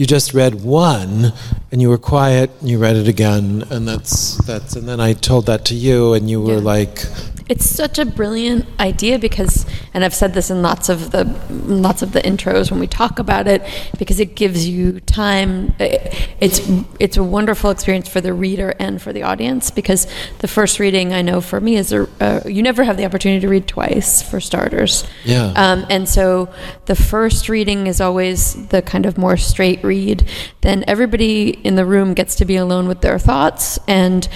you 0.00 0.06
just 0.06 0.32
read 0.32 0.54
one 0.54 1.30
and 1.72 1.80
you 1.80 1.88
were 1.88 1.98
quiet 1.98 2.50
and 2.60 2.68
you 2.68 2.78
read 2.78 2.96
it 2.96 3.06
again 3.08 3.64
and 3.70 3.86
that's 3.86 4.36
that's 4.46 4.74
and 4.76 4.88
then 4.88 5.00
I 5.00 5.12
told 5.12 5.46
that 5.46 5.64
to 5.66 5.74
you 5.74 6.14
and 6.14 6.28
you 6.30 6.40
were 6.42 6.54
Yeah. 6.54 6.74
like 6.74 7.04
It's 7.48 7.68
such 7.68 7.98
a 7.98 8.04
brilliant 8.04 8.64
idea 8.78 9.18
because, 9.18 9.66
and 9.92 10.04
I've 10.04 10.14
said 10.14 10.34
this 10.34 10.50
in 10.50 10.62
lots 10.62 10.88
of 10.88 11.10
the 11.10 11.24
lots 11.66 12.00
of 12.00 12.12
the 12.12 12.20
intros 12.22 12.70
when 12.70 12.78
we 12.78 12.86
talk 12.86 13.18
about 13.18 13.48
it, 13.48 13.60
because 13.98 14.20
it 14.20 14.36
gives 14.36 14.68
you 14.68 15.00
time. 15.00 15.74
It's 15.80 16.60
it's 17.00 17.16
a 17.16 17.24
wonderful 17.24 17.70
experience 17.72 18.08
for 18.08 18.20
the 18.20 18.32
reader 18.32 18.72
and 18.78 19.02
for 19.02 19.12
the 19.12 19.24
audience 19.24 19.72
because 19.72 20.06
the 20.38 20.46
first 20.46 20.78
reading 20.78 21.12
I 21.12 21.22
know 21.22 21.40
for 21.40 21.60
me 21.60 21.74
is 21.74 21.92
a 21.92 22.06
uh, 22.20 22.40
you 22.46 22.62
never 22.62 22.84
have 22.84 22.96
the 22.96 23.04
opportunity 23.04 23.40
to 23.40 23.48
read 23.48 23.66
twice 23.66 24.22
for 24.22 24.38
starters. 24.40 25.02
Yeah. 25.24 25.52
Um, 25.56 25.86
and 25.90 26.08
so 26.08 26.48
the 26.86 26.94
first 26.94 27.48
reading 27.48 27.88
is 27.88 28.00
always 28.00 28.64
the 28.68 28.80
kind 28.80 29.06
of 29.06 29.18
more 29.18 29.36
straight 29.36 29.82
read. 29.82 30.22
Then 30.60 30.84
everybody 30.86 31.59
in 31.64 31.76
the 31.76 31.84
room 31.84 32.14
gets 32.14 32.34
to 32.36 32.44
be 32.44 32.56
alone 32.56 32.88
with 32.88 33.00
their 33.00 33.18
thoughts. 33.18 33.78
And 33.86 34.28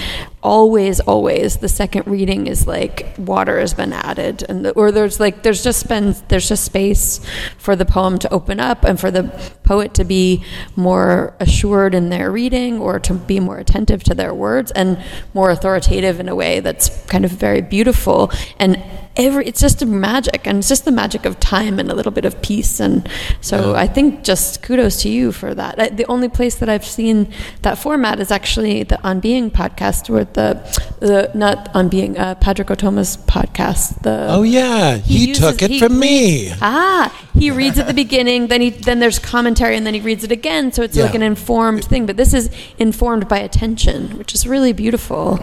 always, 0.44 1.00
always, 1.00 1.56
the 1.56 1.68
second 1.68 2.06
reading 2.06 2.46
is 2.46 2.66
like 2.66 3.14
water 3.18 3.58
has 3.58 3.72
been 3.74 3.92
added, 3.92 4.44
and 4.48 4.64
the, 4.64 4.72
or 4.72 4.92
there's 4.92 5.18
like 5.18 5.42
there's 5.42 5.64
just 5.64 5.88
been 5.88 6.14
there's 6.28 6.48
just 6.48 6.64
space 6.64 7.20
for 7.58 7.74
the 7.74 7.86
poem 7.86 8.18
to 8.18 8.32
open 8.32 8.60
up 8.60 8.84
and 8.84 9.00
for 9.00 9.10
the 9.10 9.24
poet 9.64 9.94
to 9.94 10.04
be 10.04 10.44
more 10.76 11.34
assured 11.40 11.94
in 11.94 12.10
their 12.10 12.30
reading 12.30 12.78
or 12.78 13.00
to 13.00 13.14
be 13.14 13.40
more 13.40 13.58
attentive 13.58 14.04
to 14.04 14.14
their 14.14 14.34
words 14.34 14.70
and 14.72 15.02
more 15.32 15.50
authoritative 15.50 16.20
in 16.20 16.28
a 16.28 16.34
way 16.34 16.60
that's 16.60 17.04
kind 17.06 17.24
of 17.24 17.30
very 17.30 17.62
beautiful. 17.62 18.30
And 18.58 18.82
every 19.16 19.46
it's 19.46 19.60
just 19.60 19.80
a 19.80 19.86
magic 19.86 20.46
and 20.46 20.58
it's 20.58 20.68
just 20.68 20.84
the 20.84 20.90
magic 20.90 21.24
of 21.24 21.38
time 21.38 21.78
and 21.78 21.90
a 21.90 21.94
little 21.94 22.12
bit 22.12 22.24
of 22.24 22.40
peace. 22.42 22.80
And 22.80 23.08
so 23.40 23.74
i 23.74 23.86
think 23.86 24.24
just 24.24 24.62
kudos 24.62 25.02
to 25.02 25.08
you 25.08 25.32
for 25.32 25.54
that. 25.54 25.78
I, 25.78 25.88
the 25.88 26.06
only 26.06 26.28
place 26.28 26.56
that 26.56 26.68
i've 26.68 26.84
seen 26.84 27.32
that 27.62 27.78
format 27.78 28.20
is 28.20 28.30
actually 28.30 28.82
the 28.82 29.02
on 29.02 29.20
being 29.20 29.50
podcast 29.50 30.10
where 30.10 30.24
the 30.34 30.54
the 31.00 31.30
not 31.34 31.70
on 31.74 31.88
being 31.88 32.18
uh, 32.18 32.34
Pádraig 32.36 32.66
Ó 32.66 32.76
Tuama's 32.76 33.16
podcast 33.16 34.02
the 34.02 34.26
oh 34.30 34.42
yeah 34.42 34.96
he, 34.96 35.28
uses- 35.28 35.42
took 35.42 35.62
it 35.62 35.70
he 35.70 35.78
from 35.78 35.92
reads- 35.92 36.00
me 36.00 36.52
Ah, 36.60 37.10
he 37.38 37.50
reads 37.50 37.78
at 37.78 37.86
the 37.86 37.94
beginning, 37.94 38.46
then 38.48 38.60
he 38.60 38.70
then 38.70 38.98
there's 39.00 39.18
commentary, 39.18 39.76
and 39.76 39.84
then 39.86 39.94
he 39.94 40.00
reads 40.00 40.22
it 40.24 40.30
again. 40.32 40.70
So 40.72 40.82
it's 40.82 40.96
like 40.96 41.14
an 41.14 41.22
informed 41.22 41.84
thing. 41.84 42.06
But 42.06 42.16
this 42.16 42.32
is 42.32 42.48
informed 42.78 43.28
by 43.28 43.38
attention, 43.38 44.16
which 44.18 44.34
is 44.34 44.46
really 44.46 44.72
beautiful. 44.72 45.38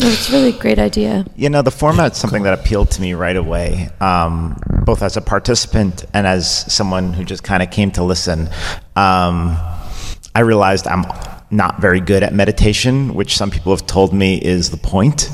No, 0.00 0.06
It's 0.08 0.30
really 0.30 0.50
a 0.50 0.58
great 0.58 0.78
idea. 0.78 1.24
You 1.36 1.50
know, 1.50 1.60
the 1.62 1.70
format's 1.70 2.18
something 2.18 2.42
that 2.44 2.54
appealed 2.58 2.90
to 2.92 3.00
me 3.02 3.12
right 3.14 3.36
away, 3.36 3.88
um, 4.00 4.56
both 4.86 5.02
as 5.02 5.16
a 5.16 5.20
participant 5.20 6.04
and 6.14 6.26
as 6.26 6.72
someone 6.72 7.12
who 7.12 7.24
just 7.24 7.42
kind 7.42 7.62
of 7.62 7.70
came 7.70 7.90
to 7.92 8.02
listen. 8.04 8.48
Um, 8.96 9.56
I 10.34 10.40
realized 10.40 10.86
I'm 10.86 11.04
not 11.50 11.80
very 11.80 12.00
good 12.00 12.22
at 12.22 12.32
meditation, 12.32 13.14
which 13.14 13.36
some 13.36 13.50
people 13.50 13.72
have 13.72 13.86
told 13.86 14.12
me 14.12 14.36
is 14.36 14.70
the 14.70 14.76
point. 14.76 15.28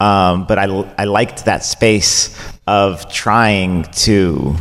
Um, 0.00 0.46
but 0.46 0.58
I, 0.58 0.64
I 0.98 1.04
liked 1.04 1.44
that 1.44 1.64
space 1.64 2.36
of 2.66 3.10
trying 3.12 3.84
to 3.84 4.56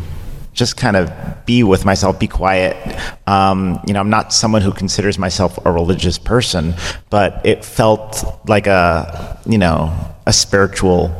just 0.54 0.76
kind 0.76 0.98
of 0.98 1.12
be 1.46 1.64
with 1.64 1.86
myself, 1.86 2.20
be 2.20 2.28
quiet. 2.28 2.76
Um, 3.26 3.80
you 3.88 3.94
know, 3.94 4.02
I'm 4.02 4.10
not 4.10 4.34
someone 4.34 4.62
who 4.62 4.74
considers 4.74 5.18
myself 5.18 5.58
a 5.66 5.72
religious 5.72 6.20
person, 6.20 6.74
but 7.10 7.42
it 7.46 7.64
felt 7.64 8.26
like 8.48 8.68
a, 8.68 9.40
you 9.46 9.58
know, 9.58 9.96
a 10.26 10.34
spiritual, 10.34 11.16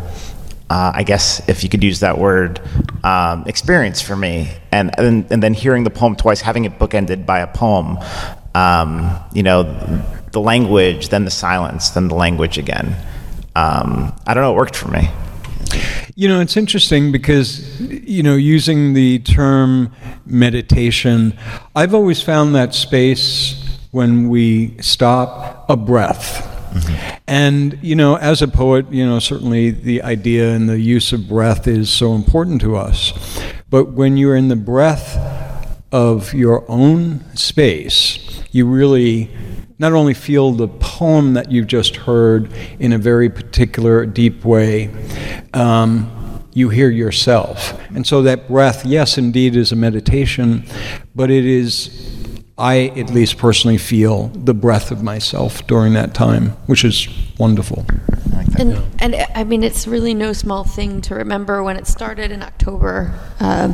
uh, 0.70 0.92
I 0.94 1.04
guess, 1.04 1.48
if 1.48 1.64
you 1.64 1.70
could 1.70 1.84
use 1.84 2.02
that 2.02 2.18
word, 2.18 2.60
um, 3.04 3.46
experience 3.48 4.02
for 4.02 4.18
me. 4.18 4.52
And, 4.72 4.92
and 5.00 5.26
and 5.32 5.42
then 5.42 5.54
hearing 5.54 5.84
the 5.84 5.90
poem 5.90 6.16
twice, 6.16 6.42
having 6.42 6.66
it 6.66 6.78
bookended 6.78 7.26
by 7.26 7.40
a 7.40 7.48
poem, 7.48 7.98
um, 8.60 9.18
you 9.34 9.44
know, 9.44 9.64
the 10.32 10.42
language, 10.42 11.10
then 11.10 11.26
the 11.26 11.32
silence, 11.32 11.90
then 11.92 12.08
the 12.08 12.16
language 12.16 12.58
again. 12.58 12.96
Um, 13.56 14.14
I 14.28 14.34
don't 14.34 14.44
know, 14.44 14.54
it 14.54 14.58
worked 14.58 14.76
for 14.76 14.90
me. 14.90 15.10
You 16.16 16.28
know, 16.28 16.42
it's 16.42 16.58
interesting 16.58 17.12
because, 17.12 17.80
you 17.80 18.24
know, 18.24 18.36
using 18.36 18.94
the 18.94 19.20
term 19.20 19.94
meditation, 20.26 21.38
I've 21.76 21.94
always 21.94 22.22
found 22.22 22.56
that 22.56 22.74
space 22.74 23.80
when 23.92 24.30
we 24.30 24.78
stop 24.82 25.70
a 25.70 25.78
breath. 25.78 26.46
And, 27.28 27.80
you 27.82 27.96
know, 27.96 28.18
as 28.18 28.42
a 28.42 28.48
poet, 28.48 28.92
you 28.92 29.06
know, 29.06 29.20
certainly 29.20 29.72
the 29.72 30.04
idea 30.04 30.52
and 30.54 30.68
the 30.68 30.80
use 30.80 31.14
of 31.14 31.28
breath 31.28 31.68
is 31.68 31.90
so 31.90 32.14
important 32.14 32.62
to 32.62 32.76
us. 32.76 33.14
But 33.70 33.94
when 33.94 34.18
you're 34.18 34.36
in 34.36 34.50
the 34.50 34.56
breath 34.56 35.16
of 35.92 36.34
your 36.34 36.70
own 36.70 37.24
space, 37.36 38.44
you 38.52 38.66
really 38.68 39.30
not 39.80 39.94
only 39.94 40.14
feel 40.14 40.52
the 40.52 40.68
poem 40.68 41.34
that 41.34 41.52
you've 41.52 41.68
just 41.68 41.96
heard 41.96 42.52
in 42.80 42.94
a 42.94 42.98
very 42.98 43.30
particular, 43.30 44.06
deep 44.06 44.44
way, 44.44 44.90
um, 45.54 46.16
you 46.54 46.70
hear 46.70 46.90
yourself. 46.90 47.80
And 47.96 48.06
so 48.06 48.22
that 48.24 48.48
breath, 48.48 48.86
yes, 48.86 49.18
indeed, 49.18 49.56
is 49.56 49.72
a 49.72 49.76
meditation, 49.76 50.66
but 51.16 51.32
it 51.32 51.46
is, 51.46 52.44
I 52.58 52.88
at 52.98 53.10
least 53.12 53.38
personally 53.38 53.78
feel 53.78 54.28
the 54.30 54.54
breath 54.54 54.92
of 54.92 55.02
myself 55.02 55.66
during 55.68 55.94
that 55.94 56.14
time, 56.14 56.50
which 56.66 56.84
is 56.84 57.08
wonderful. 57.38 57.86
And 58.58 58.82
and 59.00 59.16
I 59.36 59.44
mean, 59.46 59.64
it's 59.64 59.88
really 59.88 60.14
no 60.14 60.34
small 60.34 60.64
thing 60.66 61.02
to 61.02 61.16
remember 61.16 61.64
when 61.64 61.78
it 61.78 61.88
started 61.88 62.32
in 62.32 62.44
October. 62.44 63.14
Uh, 63.40 63.74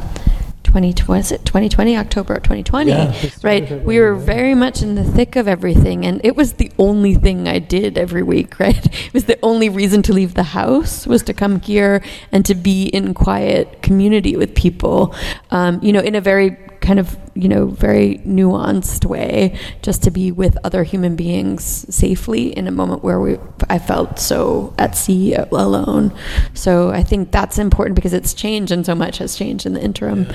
2020, 0.76 1.08
was 1.08 1.32
it 1.32 1.46
2020, 1.46 1.96
October 1.96 2.34
of 2.34 2.44
2020, 2.44 2.92
Yeah, 2.92 3.30
right? 3.44 3.84
We 3.86 3.98
were 4.00 4.14
very 4.14 4.54
much 4.54 4.82
in 4.82 4.96
the 4.96 5.06
thick 5.06 5.38
of 5.38 5.48
everything, 5.48 6.06
and 6.06 6.20
it 6.24 6.36
was 6.36 6.54
the 6.54 6.70
only 6.78 7.16
thing 7.16 7.48
I 7.48 7.60
did 7.60 7.98
every 7.98 8.24
week, 8.24 8.60
right? 8.60 8.86
It 8.86 9.14
was 9.14 9.26
the 9.26 9.40
only 9.42 9.70
reason 9.70 10.02
to 10.04 10.14
leave 10.14 10.34
the 10.34 10.44
house 10.44 11.08
was 11.08 11.24
to 11.24 11.34
come 11.34 11.62
here 11.62 12.04
and 12.32 12.46
to 12.46 12.56
be 12.56 12.88
in 12.88 13.14
quiet 13.14 13.82
community 13.82 14.36
with 14.36 14.54
people, 14.54 15.16
um, 15.52 15.80
you 15.82 15.94
know, 15.94 16.02
in 16.02 16.16
a 16.16 16.22
very 16.22 16.52
kind 16.82 17.00
of 17.00 17.18
you 17.36 17.50
know 17.50 17.66
very 17.66 18.20
nuanced 18.20 19.06
way 19.06 19.60
just 19.82 20.02
to 20.04 20.10
be 20.10 20.32
with 20.32 20.58
other 20.64 20.84
human 20.84 21.16
beings 21.18 21.86
safely 21.94 22.56
in 22.56 22.66
a 22.68 22.72
moment 22.72 23.04
where 23.04 23.20
we 23.20 23.38
I 23.70 23.78
felt 23.78 24.20
so 24.20 24.74
at 24.78 24.96
sea 24.96 25.34
alone. 25.34 26.14
So 26.54 26.90
I 26.92 27.04
think 27.04 27.32
that's 27.32 27.58
important 27.58 27.96
because 27.96 28.14
it's 28.14 28.34
changed 28.34 28.72
and 28.72 28.86
so 28.86 28.96
much 28.96 29.18
has 29.18 29.36
changed 29.36 29.66
in 29.66 29.74
the 29.74 29.82
interim. 29.82 30.28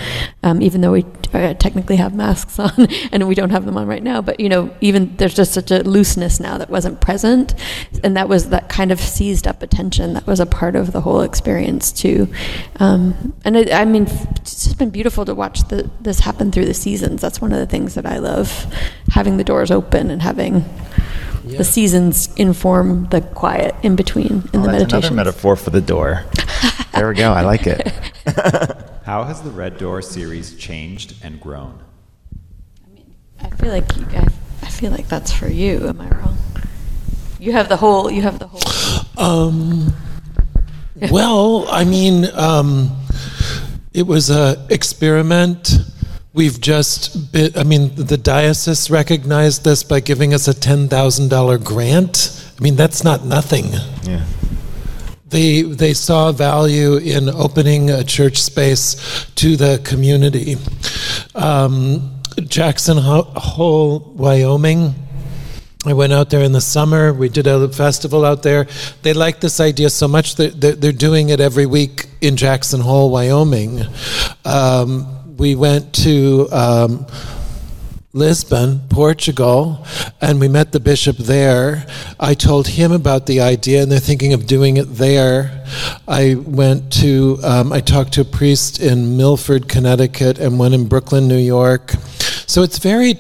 Um, 0.42 0.60
even 0.60 0.82
though 0.82 0.92
we 0.92 1.06
uh, 1.32 1.54
technically 1.54 1.96
have 1.96 2.14
masks 2.14 2.58
on 2.58 2.88
and 3.12 3.26
we 3.26 3.34
don't 3.34 3.50
have 3.50 3.64
them 3.64 3.76
on 3.76 3.86
right 3.86 4.02
now 4.02 4.20
but 4.20 4.38
you 4.40 4.48
know 4.48 4.74
even 4.80 5.16
there's 5.16 5.34
just 5.34 5.52
such 5.52 5.70
a 5.70 5.82
looseness 5.82 6.38
now 6.38 6.58
that 6.58 6.68
wasn't 6.68 7.00
present. 7.00 7.54
And 8.04 8.16
that 8.16 8.28
was 8.28 8.50
that 8.50 8.68
kind 8.68 8.92
of 8.92 9.00
seized 9.00 9.46
up 9.46 9.62
attention. 9.62 10.12
That 10.12 10.26
was 10.26 10.40
a 10.40 10.46
part 10.46 10.76
of 10.76 10.92
the 10.92 11.00
whole 11.00 11.22
experience 11.22 11.92
too. 11.92 12.28
Um, 12.76 13.34
and 13.44 13.56
it, 13.56 13.72
I 13.72 13.86
mean 13.86 14.02
it's 14.02 14.64
just 14.64 14.78
been 14.78 14.90
beautiful 14.90 15.24
to 15.24 15.34
watch 15.34 15.66
the, 15.68 15.90
this 16.00 16.20
happen 16.20 16.52
through 16.52 16.66
the 16.66 16.74
seasons. 16.90 17.20
That's 17.20 17.40
one 17.40 17.52
of 17.52 17.58
the 17.58 17.66
things 17.66 17.94
that 17.94 18.04
I 18.06 18.18
love, 18.18 18.48
having 19.10 19.36
the 19.36 19.44
doors 19.44 19.70
open 19.70 20.10
and 20.10 20.20
having 20.22 20.64
the 21.44 21.64
seasons 21.64 22.34
inform 22.36 23.06
the 23.10 23.20
quiet 23.20 23.74
in 23.82 23.94
between 23.96 24.26
in 24.26 24.60
Oh, 24.60 24.62
the 24.62 24.68
that's 24.68 24.72
meditation. 24.72 24.96
another 24.96 25.14
metaphor 25.14 25.56
for 25.56 25.70
the 25.70 25.80
door. 25.80 26.24
there 26.94 27.08
we 27.08 27.14
go. 27.14 27.32
I 27.32 27.42
like 27.42 27.66
it. 27.66 27.88
How 29.04 29.24
has 29.24 29.40
the 29.42 29.50
Red 29.50 29.78
Door 29.78 30.02
series 30.02 30.56
changed 30.56 31.14
and 31.22 31.40
grown? 31.40 31.78
I 32.84 32.94
mean, 32.94 33.14
I 33.40 33.50
feel 33.50 33.70
like 33.70 33.96
you, 33.96 34.06
I, 34.10 34.26
I 34.62 34.68
feel 34.68 34.90
like 34.90 35.08
that's 35.08 35.32
for 35.32 35.48
you. 35.48 35.86
Am 35.88 36.00
I 36.00 36.08
wrong? 36.10 36.36
You 37.38 37.52
have 37.52 37.68
the 37.68 37.76
whole. 37.76 38.10
You 38.10 38.22
have 38.22 38.38
the 38.38 38.48
whole. 38.48 38.60
Um, 39.16 39.92
well, 41.10 41.66
I 41.70 41.84
mean, 41.84 42.26
um, 42.34 42.90
it 43.94 44.06
was 44.06 44.28
a 44.30 44.66
experiment. 44.70 45.72
We've 46.32 46.60
just 46.60 47.32
been, 47.32 47.50
I 47.56 47.64
mean, 47.64 47.92
the 47.96 48.16
diocese 48.16 48.88
recognized 48.88 49.64
this 49.64 49.82
by 49.82 49.98
giving 49.98 50.32
us 50.32 50.46
a 50.46 50.52
$10,000 50.54 51.64
grant. 51.64 52.52
I 52.56 52.62
mean, 52.62 52.76
that's 52.76 53.02
not 53.02 53.24
nothing. 53.24 53.72
Yeah. 54.04 54.24
They, 55.28 55.62
they 55.62 55.92
saw 55.92 56.30
value 56.30 56.96
in 56.96 57.28
opening 57.28 57.90
a 57.90 58.04
church 58.04 58.42
space 58.42 59.26
to 59.36 59.56
the 59.56 59.80
community. 59.84 60.56
Um, 61.34 62.20
Jackson 62.46 62.98
Hole, 62.98 64.12
Wyoming. 64.14 64.94
I 65.86 65.94
went 65.94 66.12
out 66.12 66.30
there 66.30 66.42
in 66.42 66.52
the 66.52 66.60
summer. 66.60 67.12
We 67.12 67.28
did 67.28 67.46
a 67.46 67.68
festival 67.68 68.24
out 68.24 68.42
there. 68.42 68.66
They 69.02 69.14
like 69.14 69.40
this 69.40 69.60
idea 69.60 69.90
so 69.90 70.06
much 70.06 70.36
that 70.36 70.60
they're, 70.60 70.74
they're 70.74 70.92
doing 70.92 71.30
it 71.30 71.40
every 71.40 71.66
week 71.66 72.06
in 72.20 72.36
Jackson 72.36 72.80
Hole, 72.80 73.10
Wyoming. 73.10 73.80
Um, 74.44 75.19
we 75.40 75.54
went 75.54 75.94
to 75.94 76.46
um, 76.52 77.06
Lisbon, 78.12 78.78
Portugal, 78.90 79.86
and 80.20 80.38
we 80.38 80.48
met 80.48 80.70
the 80.70 80.80
bishop 80.80 81.16
there. 81.16 81.86
I 82.20 82.34
told 82.34 82.68
him 82.68 82.92
about 82.92 83.24
the 83.24 83.40
idea, 83.40 83.82
and 83.82 83.90
they're 83.90 84.00
thinking 84.00 84.34
of 84.34 84.46
doing 84.46 84.76
it 84.76 84.84
there. 84.84 85.64
I 86.06 86.34
went 86.34 86.92
to, 87.00 87.38
um, 87.42 87.72
I 87.72 87.80
talked 87.80 88.12
to 88.14 88.20
a 88.20 88.24
priest 88.24 88.80
in 88.80 89.16
Milford, 89.16 89.66
Connecticut, 89.66 90.38
and 90.38 90.58
one 90.58 90.74
in 90.74 90.88
Brooklyn, 90.88 91.26
New 91.26 91.38
York. 91.38 91.92
So 92.46 92.62
it's 92.62 92.76
very, 92.76 93.14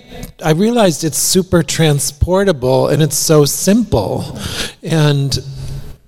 I 0.44 0.50
realized 0.50 1.04
it's 1.04 1.16
super 1.16 1.62
transportable 1.62 2.88
and 2.88 3.00
it's 3.00 3.16
so 3.16 3.46
simple. 3.46 4.38
And 4.82 5.38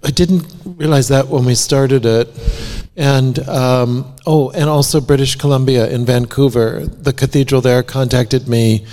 I 0.04 0.10
didn't 0.10 0.44
realize 0.66 1.08
that 1.08 1.28
when 1.28 1.46
we 1.46 1.54
started 1.54 2.04
it. 2.04 2.28
And 2.94 3.38
um, 3.48 4.14
oh, 4.26 4.50
and 4.50 4.68
also 4.68 5.00
British 5.00 5.36
Columbia 5.36 5.88
in 5.88 6.04
Vancouver, 6.04 6.84
the 6.86 7.14
cathedral 7.14 7.62
there 7.62 7.82
contacted 7.82 8.48
me 8.48 8.84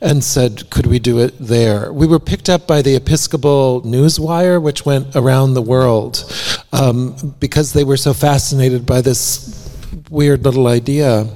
and 0.00 0.24
said, 0.24 0.70
"Could 0.70 0.86
we 0.86 0.98
do 0.98 1.18
it 1.18 1.34
there?" 1.38 1.92
We 1.92 2.06
were 2.06 2.18
picked 2.18 2.48
up 2.48 2.66
by 2.66 2.80
the 2.80 2.96
Episcopal 2.96 3.82
Newswire, 3.82 4.60
which 4.60 4.86
went 4.86 5.14
around 5.14 5.52
the 5.52 5.60
world 5.60 6.24
um, 6.72 7.34
because 7.40 7.74
they 7.74 7.84
were 7.84 7.98
so 7.98 8.14
fascinated 8.14 8.86
by 8.86 9.02
this 9.02 9.68
weird 10.08 10.44
little 10.44 10.66
idea. 10.66 11.26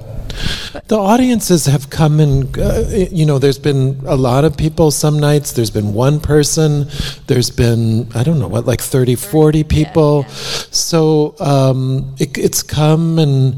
The 0.87 0.97
audiences 0.97 1.65
have 1.65 1.89
come 1.89 2.19
and, 2.19 2.57
uh, 2.57 2.83
you 2.89 3.25
know, 3.25 3.39
there's 3.39 3.59
been 3.59 4.01
a 4.05 4.15
lot 4.15 4.45
of 4.45 4.55
people 4.55 4.91
some 4.91 5.19
nights. 5.19 5.53
There's 5.53 5.71
been 5.71 5.93
one 5.93 6.19
person. 6.19 6.87
There's 7.27 7.49
been, 7.49 8.07
I 8.15 8.23
don't 8.23 8.39
know, 8.39 8.47
what, 8.47 8.65
like 8.65 8.81
30, 8.81 9.15
40 9.15 9.63
people. 9.63 10.25
yeah. 10.27 10.33
So 10.71 11.35
um, 11.39 12.15
it, 12.19 12.37
it's 12.37 12.63
come 12.63 13.19
and 13.19 13.55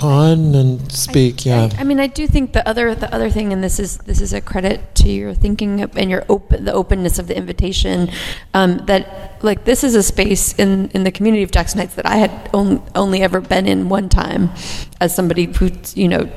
gone 0.00 0.54
and 0.54 0.90
speak, 0.90 1.44
yeah. 1.44 1.68
I, 1.76 1.80
I 1.82 1.84
mean, 1.84 2.00
I 2.00 2.06
do 2.06 2.26
think 2.26 2.52
the 2.52 2.66
other 2.66 2.94
the 2.94 3.12
other 3.14 3.30
thing, 3.30 3.52
and 3.52 3.62
this 3.62 3.78
is 3.78 3.98
this 3.98 4.20
is 4.20 4.32
a 4.32 4.40
credit 4.40 4.94
to 5.00 5.10
your 5.10 5.34
thinking 5.34 5.82
and 5.82 6.10
your 6.10 6.24
open 6.28 6.64
the 6.64 6.72
openness 6.72 7.18
of 7.18 7.26
the 7.26 7.36
invitation. 7.36 8.10
Um, 8.54 8.78
that 8.86 9.38
like 9.42 9.64
this 9.64 9.82
is 9.82 9.94
a 9.94 10.02
space 10.02 10.54
in 10.58 10.90
in 10.90 11.04
the 11.04 11.10
community 11.10 11.42
of 11.42 11.50
Jackson 11.50 11.80
Heights 11.80 11.94
that 11.94 12.06
I 12.06 12.16
had 12.16 12.50
on, 12.52 12.82
only 12.94 13.22
ever 13.22 13.40
been 13.40 13.66
in 13.66 13.88
one 13.88 14.08
time, 14.08 14.50
as 15.00 15.14
somebody 15.14 15.44
who's 15.46 15.96
you 15.96 16.08
know 16.08 16.28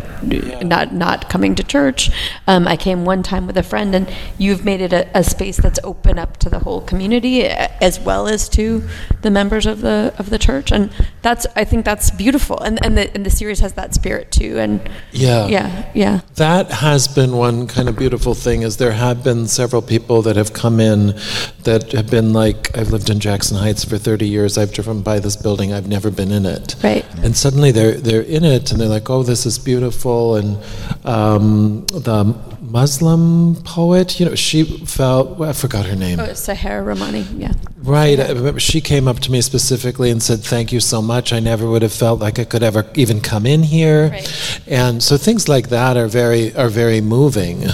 not 0.61 0.93
not 0.93 1.29
coming 1.29 1.55
to 1.55 1.63
church. 1.63 2.11
Um, 2.47 2.67
I 2.67 2.77
came 2.77 3.05
one 3.05 3.23
time 3.23 3.47
with 3.47 3.57
a 3.57 3.63
friend, 3.63 3.93
and 3.93 4.11
you've 4.37 4.63
made 4.63 4.81
it 4.81 4.93
a, 4.93 5.09
a 5.17 5.23
space 5.23 5.57
that's 5.57 5.79
open 5.83 6.17
up 6.17 6.37
to 6.37 6.49
the 6.49 6.59
whole 6.59 6.81
community 6.81 7.45
as 7.45 7.99
well 7.99 8.27
as 8.27 8.47
to 8.49 8.87
the 9.21 9.31
members 9.31 9.65
of 9.65 9.81
the 9.81 10.13
of 10.17 10.29
the 10.29 10.39
church, 10.39 10.71
and 10.71 10.91
that's 11.21 11.45
I 11.55 11.65
think 11.65 11.83
that's 11.85 12.09
beautiful, 12.11 12.59
and 12.59 12.83
and 12.85 12.97
the 12.97 13.13
and 13.13 13.25
the 13.25 13.29
series 13.29 13.59
has 13.59 13.73
that 13.73 13.93
spirit 13.93 14.31
too, 14.31 14.59
and 14.59 14.79
Yeah. 15.11 15.47
yeah, 15.47 15.91
yeah. 15.93 16.19
That 16.35 16.71
has 16.71 17.07
been 17.07 17.35
one 17.35 17.67
kind 17.67 17.89
of 17.89 17.97
beautiful 17.97 18.33
thing 18.33 18.52
is 18.61 18.77
there 18.77 18.91
have 18.91 19.23
been 19.23 19.47
several 19.47 19.81
people 19.81 20.21
that 20.21 20.35
have 20.35 20.53
come 20.53 20.79
in 20.79 21.15
that 21.63 21.91
have 21.93 22.09
been 22.09 22.31
like 22.33 22.77
I've 22.77 22.91
lived 22.91 23.09
in 23.09 23.19
Jackson 23.19 23.57
Heights 23.57 23.83
for 23.83 23.97
30 23.97 24.27
years 24.27 24.57
I've 24.57 24.71
driven 24.71 25.01
by 25.01 25.19
this 25.19 25.35
building 25.35 25.73
I've 25.73 25.87
never 25.87 26.11
been 26.11 26.31
in 26.31 26.45
it 26.45 26.75
Right. 26.83 27.05
and 27.23 27.35
suddenly 27.35 27.71
they're 27.71 27.93
they're 27.99 28.21
in 28.21 28.43
it 28.43 28.71
and 28.71 28.79
they're 28.79 28.87
like 28.87 29.09
oh 29.09 29.23
this 29.23 29.45
is 29.45 29.57
beautiful 29.59 30.35
and 30.35 30.57
um, 31.05 31.85
the 31.87 32.35
Muslim 32.61 33.55
poet 33.63 34.19
you 34.19 34.25
know 34.25 34.35
she 34.35 34.63
felt 34.63 35.37
well, 35.37 35.49
I 35.49 35.53
forgot 35.53 35.85
her 35.85 35.95
name 35.95 36.19
Oh, 36.19 36.27
Sahar 36.27 36.85
Romani, 36.85 37.21
yeah. 37.37 37.53
Right. 37.77 38.17
I 38.19 38.29
remember 38.31 38.59
she 38.61 38.79
came 38.79 39.07
up 39.09 39.19
to 39.19 39.31
me 39.31 39.41
specifically 39.41 40.09
and 40.09 40.23
said, 40.23 40.39
Thank 40.39 40.71
you 40.71 40.79
so 40.79 41.01
much. 41.01 41.33
I 41.33 41.39
never 41.41 41.69
would 41.69 41.81
have 41.81 41.91
felt 41.91 42.21
like 42.21 42.39
I 42.39 42.45
could 42.45 42.63
ever 42.63 42.85
even 42.95 43.19
come 43.19 43.45
in 43.45 43.61
here. 43.61 44.07
Right. 44.09 44.61
And 44.67 45.03
so 45.03 45.17
things 45.17 45.49
like 45.49 45.67
that 45.67 45.97
are 45.97 46.07
very 46.07 46.55
are 46.55 46.69
very 46.69 47.01
moving. 47.01 47.65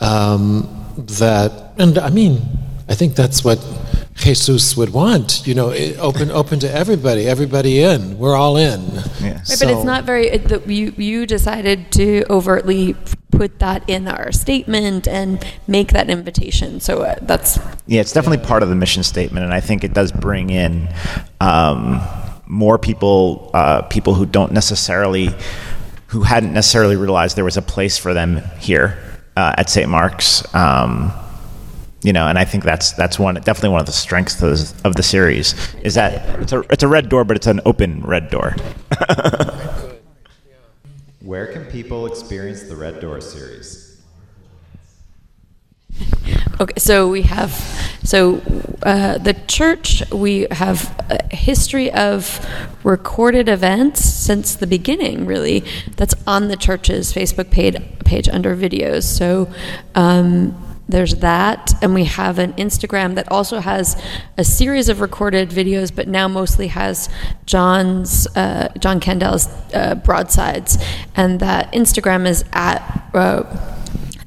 Um, 0.00 0.74
that 0.96 1.72
and 1.78 1.98
I 1.98 2.10
mean, 2.10 2.42
I 2.88 2.94
think 2.94 3.14
that's 3.14 3.44
what 3.44 3.64
Jesus 4.14 4.76
would 4.76 4.92
want, 4.92 5.46
you 5.46 5.54
know, 5.54 5.72
open 5.98 6.30
open 6.30 6.58
to 6.60 6.70
everybody, 6.70 7.26
everybody 7.26 7.82
in. 7.82 8.18
We're 8.18 8.36
all 8.36 8.56
in. 8.56 8.82
Yeah. 9.20 9.34
Right, 9.34 9.56
but 9.60 9.70
it's 9.70 9.84
not 9.84 10.04
very. 10.04 10.28
It, 10.28 10.48
the, 10.48 10.72
you 10.72 10.92
you 10.96 11.26
decided 11.26 11.92
to 11.92 12.24
overtly 12.28 12.96
put 13.30 13.60
that 13.60 13.88
in 13.88 14.08
our 14.08 14.32
statement 14.32 15.06
and 15.06 15.44
make 15.68 15.92
that 15.92 16.10
invitation. 16.10 16.80
So 16.80 17.02
uh, 17.02 17.14
that's 17.22 17.58
Yeah, 17.86 18.00
it's 18.00 18.12
definitely 18.12 18.44
part 18.44 18.62
of 18.62 18.68
the 18.68 18.74
mission 18.74 19.04
statement, 19.04 19.44
and 19.44 19.54
I 19.54 19.60
think 19.60 19.84
it 19.84 19.94
does 19.94 20.10
bring 20.10 20.50
in 20.50 20.88
um, 21.40 22.00
more 22.46 22.78
people, 22.78 23.50
uh, 23.54 23.82
people 23.82 24.14
who 24.14 24.26
don't 24.26 24.52
necessarily, 24.52 25.30
who 26.08 26.22
hadn't 26.22 26.52
necessarily 26.52 26.96
realized 26.96 27.36
there 27.36 27.44
was 27.44 27.56
a 27.56 27.62
place 27.62 27.98
for 27.98 28.12
them 28.14 28.42
here 28.58 28.98
uh, 29.38 29.54
at 29.56 29.70
St. 29.70 29.88
Mark's. 29.88 30.42
Um, 30.54 31.12
you 32.02 32.12
know, 32.12 32.26
and 32.28 32.38
I 32.38 32.44
think 32.44 32.64
that's 32.64 32.92
that's 32.92 33.18
one 33.18 33.34
definitely 33.36 33.70
one 33.70 33.80
of 33.80 33.86
the 33.86 33.92
strengths 33.92 34.40
of 34.42 34.50
the, 34.50 34.80
of 34.84 34.94
the 34.94 35.02
series 35.02 35.54
is 35.82 35.94
that 35.94 36.40
it's 36.40 36.52
a 36.52 36.60
it's 36.70 36.82
a 36.82 36.88
red 36.88 37.08
door, 37.08 37.24
but 37.24 37.36
it's 37.36 37.46
an 37.46 37.60
open 37.64 38.02
red 38.02 38.30
door. 38.30 38.54
Where 41.20 41.46
can 41.46 41.64
people 41.66 42.06
experience 42.06 42.62
the 42.62 42.76
Red 42.76 43.00
Door 43.00 43.20
series? 43.20 43.87
Okay, 46.60 46.74
so 46.76 47.08
we 47.08 47.22
have, 47.22 47.52
so 48.02 48.42
uh, 48.82 49.16
the 49.18 49.34
church, 49.46 50.02
we 50.10 50.48
have 50.50 50.92
a 51.08 51.34
history 51.34 51.88
of 51.92 52.44
recorded 52.82 53.48
events 53.48 54.04
since 54.04 54.56
the 54.56 54.66
beginning, 54.66 55.24
really, 55.24 55.62
that's 55.96 56.16
on 56.26 56.48
the 56.48 56.56
church's 56.56 57.12
Facebook 57.12 57.52
page, 57.52 57.76
page 58.04 58.28
under 58.28 58.56
videos. 58.56 59.04
So 59.04 59.48
um, 59.94 60.60
there's 60.88 61.16
that, 61.16 61.74
and 61.80 61.94
we 61.94 62.06
have 62.06 62.40
an 62.40 62.54
Instagram 62.54 63.14
that 63.14 63.30
also 63.30 63.60
has 63.60 64.00
a 64.36 64.42
series 64.42 64.88
of 64.88 65.00
recorded 65.00 65.50
videos, 65.50 65.94
but 65.94 66.08
now 66.08 66.26
mostly 66.26 66.68
has 66.68 67.08
John's, 67.46 68.26
uh, 68.36 68.72
John 68.80 68.98
Candel's 68.98 69.46
uh, 69.74 69.94
broadsides. 69.96 70.76
And 71.14 71.38
that 71.38 71.72
Instagram 71.72 72.26
is 72.26 72.44
at, 72.52 73.10
uh, 73.14 73.74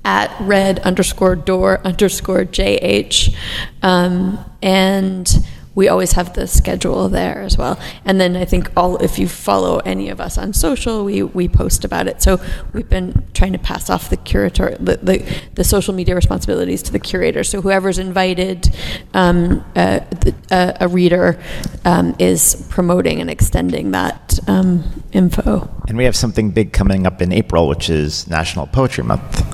at 0.03 0.35
red 0.41 0.79
underscore 0.79 1.35
door 1.35 1.79
underscore 1.85 2.43
jh 2.43 3.35
um, 3.83 4.43
and 4.61 5.45
we 5.73 5.87
always 5.87 6.13
have 6.13 6.33
the 6.33 6.47
schedule 6.47 7.07
there 7.07 7.41
as 7.41 7.57
well. 7.57 7.79
And 8.03 8.19
then 8.19 8.35
i 8.35 8.45
think 8.45 8.71
all 8.75 8.97
if 8.97 9.17
you 9.17 9.27
follow 9.27 9.79
any 9.79 10.09
of 10.09 10.19
us 10.19 10.37
on 10.37 10.53
social 10.53 11.05
we, 11.05 11.23
we 11.23 11.47
post 11.47 11.85
about 11.85 12.07
it. 12.07 12.21
So 12.21 12.41
we've 12.73 12.89
been 12.89 13.25
trying 13.33 13.53
to 13.53 13.59
pass 13.59 13.89
off 13.89 14.09
the 14.09 14.17
curator 14.17 14.75
the, 14.79 14.97
the, 14.97 15.41
the 15.55 15.63
social 15.63 15.93
media 15.93 16.15
responsibilities 16.15 16.81
to 16.83 16.91
the 16.91 16.99
curator. 16.99 17.43
So 17.43 17.61
whoever's 17.61 17.99
invited 17.99 18.75
um, 19.13 19.63
uh, 19.75 19.99
the, 20.09 20.35
uh, 20.51 20.73
a 20.79 20.87
reader 20.87 21.41
um, 21.85 22.15
is 22.19 22.67
promoting 22.69 23.21
and 23.21 23.29
extending 23.29 23.91
that 23.91 24.39
um, 24.47 25.03
info. 25.11 25.69
And 25.87 25.97
we 25.97 26.05
have 26.05 26.15
something 26.15 26.51
big 26.51 26.73
coming 26.73 27.05
up 27.07 27.21
in 27.21 27.31
April, 27.31 27.67
which 27.67 27.89
is 27.89 28.27
National 28.27 28.67
Poetry 28.67 29.03
Month. 29.03 29.50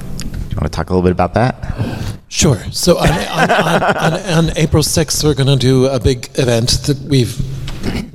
Do 0.57 0.61
you 0.61 0.63
want 0.63 0.73
to 0.73 0.77
talk 0.77 0.89
a 0.89 0.93
little 0.93 1.03
bit 1.03 1.11
about 1.11 1.35
that? 1.35 2.17
Sure. 2.29 2.57
So 2.71 2.97
on, 2.97 3.07
on, 3.11 3.51
on, 3.51 3.83
on, 3.83 4.13
on 4.47 4.57
April 4.57 4.81
6th, 4.81 5.23
we're 5.23 5.35
going 5.35 5.45
to 5.47 5.55
do 5.55 5.85
a 5.85 5.99
big 5.99 6.29
event 6.33 6.69
that 6.87 6.97
we've 7.07 7.37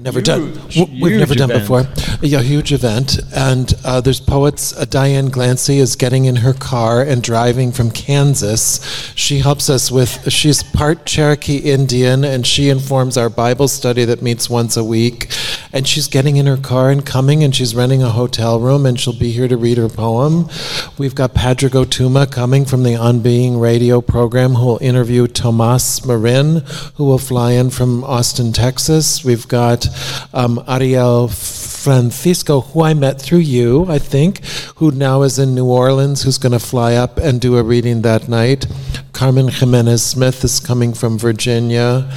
never 0.01 0.21
done. 0.21 0.53
Huge, 0.69 0.75
w- 0.91 1.05
We've 1.05 1.19
never 1.19 1.35
huge 1.35 1.39
done 1.39 1.51
event. 1.53 1.63
before. 1.95 2.19
Yeah, 2.21 2.41
huge 2.43 2.73
event. 2.73 3.21
And 3.33 3.73
uh, 3.85 4.01
there's 4.01 4.19
poets. 4.19 4.77
Uh, 4.77 4.85
Diane 4.87 5.29
Glancy 5.31 5.77
is 5.77 5.95
getting 5.95 6.25
in 6.25 6.35
her 6.37 6.53
car 6.53 7.01
and 7.01 7.23
driving 7.23 7.71
from 7.71 7.93
Kansas. 7.93 8.81
She 9.15 9.39
helps 9.39 9.71
us 9.71 9.93
with, 9.93 10.29
she's 10.33 10.65
part 10.65 11.07
Cherokee 11.07 11.59
Indian, 11.59 12.25
and 12.25 12.45
she 12.45 12.71
informs 12.71 13.17
our 13.17 13.31
Bible 13.31 13.69
study 13.69 14.05
that 14.05 14.21
meets 14.21 14.51
once 14.51 14.77
a 14.77 14.83
week. 14.83 15.29
And 15.73 15.89
she's 15.89 16.07
getting 16.07 16.37
in 16.37 16.47
her 16.47 16.57
car 16.57 16.91
and 16.91 17.05
coming, 17.05 17.43
and 17.43 17.55
she's 17.55 17.75
renting 17.75 18.03
a 18.03 18.11
hotel 18.11 18.61
room, 18.61 18.85
and 18.85 19.01
she'll 19.01 19.19
be 19.19 19.33
here 19.33 19.49
to 19.49 19.57
read 19.57 19.79
her 19.79 19.89
poem. 19.89 20.49
We've 20.99 21.15
got 21.15 21.35
Pádraig 21.35 21.71
Ó 21.71 21.85
Tuama 21.85 22.31
coming 22.31 22.65
from 22.65 22.83
the 22.83 22.95
On 22.97 23.21
Being 23.21 23.59
radio 23.59 24.01
program, 24.01 24.55
who 24.55 24.67
will 24.67 24.79
interview 24.83 25.27
Tomás 25.27 26.03
Morín, 26.03 26.63
who 26.97 27.05
will 27.05 27.19
fly 27.19 27.53
in 27.53 27.71
from 27.71 28.05
Austin, 28.05 28.53
Texas. 28.53 29.25
We've 29.25 29.49
got 29.49 29.87
um, 30.35 30.63
Ariel 30.69 31.29
Francisco, 31.29 32.61
who 32.61 32.83
I 32.83 32.95
met 32.95 33.21
through 33.21 33.39
you, 33.39 33.87
I 33.89 33.99
think, 33.99 34.45
who 34.77 34.93
now 34.93 35.23
is 35.23 35.39
in 35.39 35.55
New 35.55 35.67
Orleans, 35.67 36.23
who's 36.23 36.39
going 36.39 36.53
to 36.53 36.61
fly 36.61 36.95
up 36.95 37.19
and 37.19 37.41
do 37.41 37.57
a 37.57 37.63
reading 37.63 38.03
that 38.03 38.29
night. 38.29 38.67
Carmen 39.13 39.49
Giménez 39.49 40.01
Smith 40.01 40.43
is 40.43 40.59
coming 40.59 40.95
from 40.95 41.19
Virginia. 41.19 42.11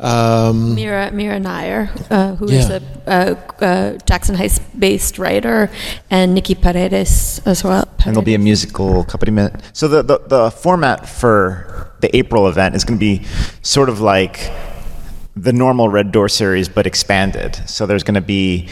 Um, 0.00 0.74
Mira 0.74 1.10
Mira 1.12 1.38
Nair, 1.38 1.90
uh, 2.10 2.34
who 2.36 2.46
is 2.48 2.68
Yeah. 2.68 2.78
a 3.06 3.10
uh, 3.10 3.64
uh, 3.64 3.98
Jackson 4.06 4.34
Heights-based 4.34 5.18
writer, 5.18 5.70
and 6.10 6.34
Nikki 6.34 6.54
Paredes 6.54 7.40
as 7.44 7.62
well. 7.64 7.86
and 8.04 8.14
there'll 8.14 8.24
be 8.24 8.34
a 8.34 8.38
musical 8.38 9.00
accompaniment. 9.02 9.54
So 9.74 9.88
the, 9.88 10.02
the, 10.02 10.18
the 10.26 10.50
format 10.50 11.06
for 11.08 11.92
the 12.00 12.14
April 12.16 12.48
event 12.48 12.74
is 12.74 12.84
going 12.84 12.98
to 12.98 13.04
be 13.04 13.26
sort 13.62 13.88
of 13.90 14.00
like 14.00 14.50
the 15.36 15.52
normal 15.52 15.88
Red 15.90 16.12
Door 16.12 16.30
series, 16.30 16.68
but 16.68 16.86
expanded. 16.86 17.56
So 17.68 17.84
there's 17.86 18.02
going 18.04 18.14
to 18.14 18.20
be 18.22 18.68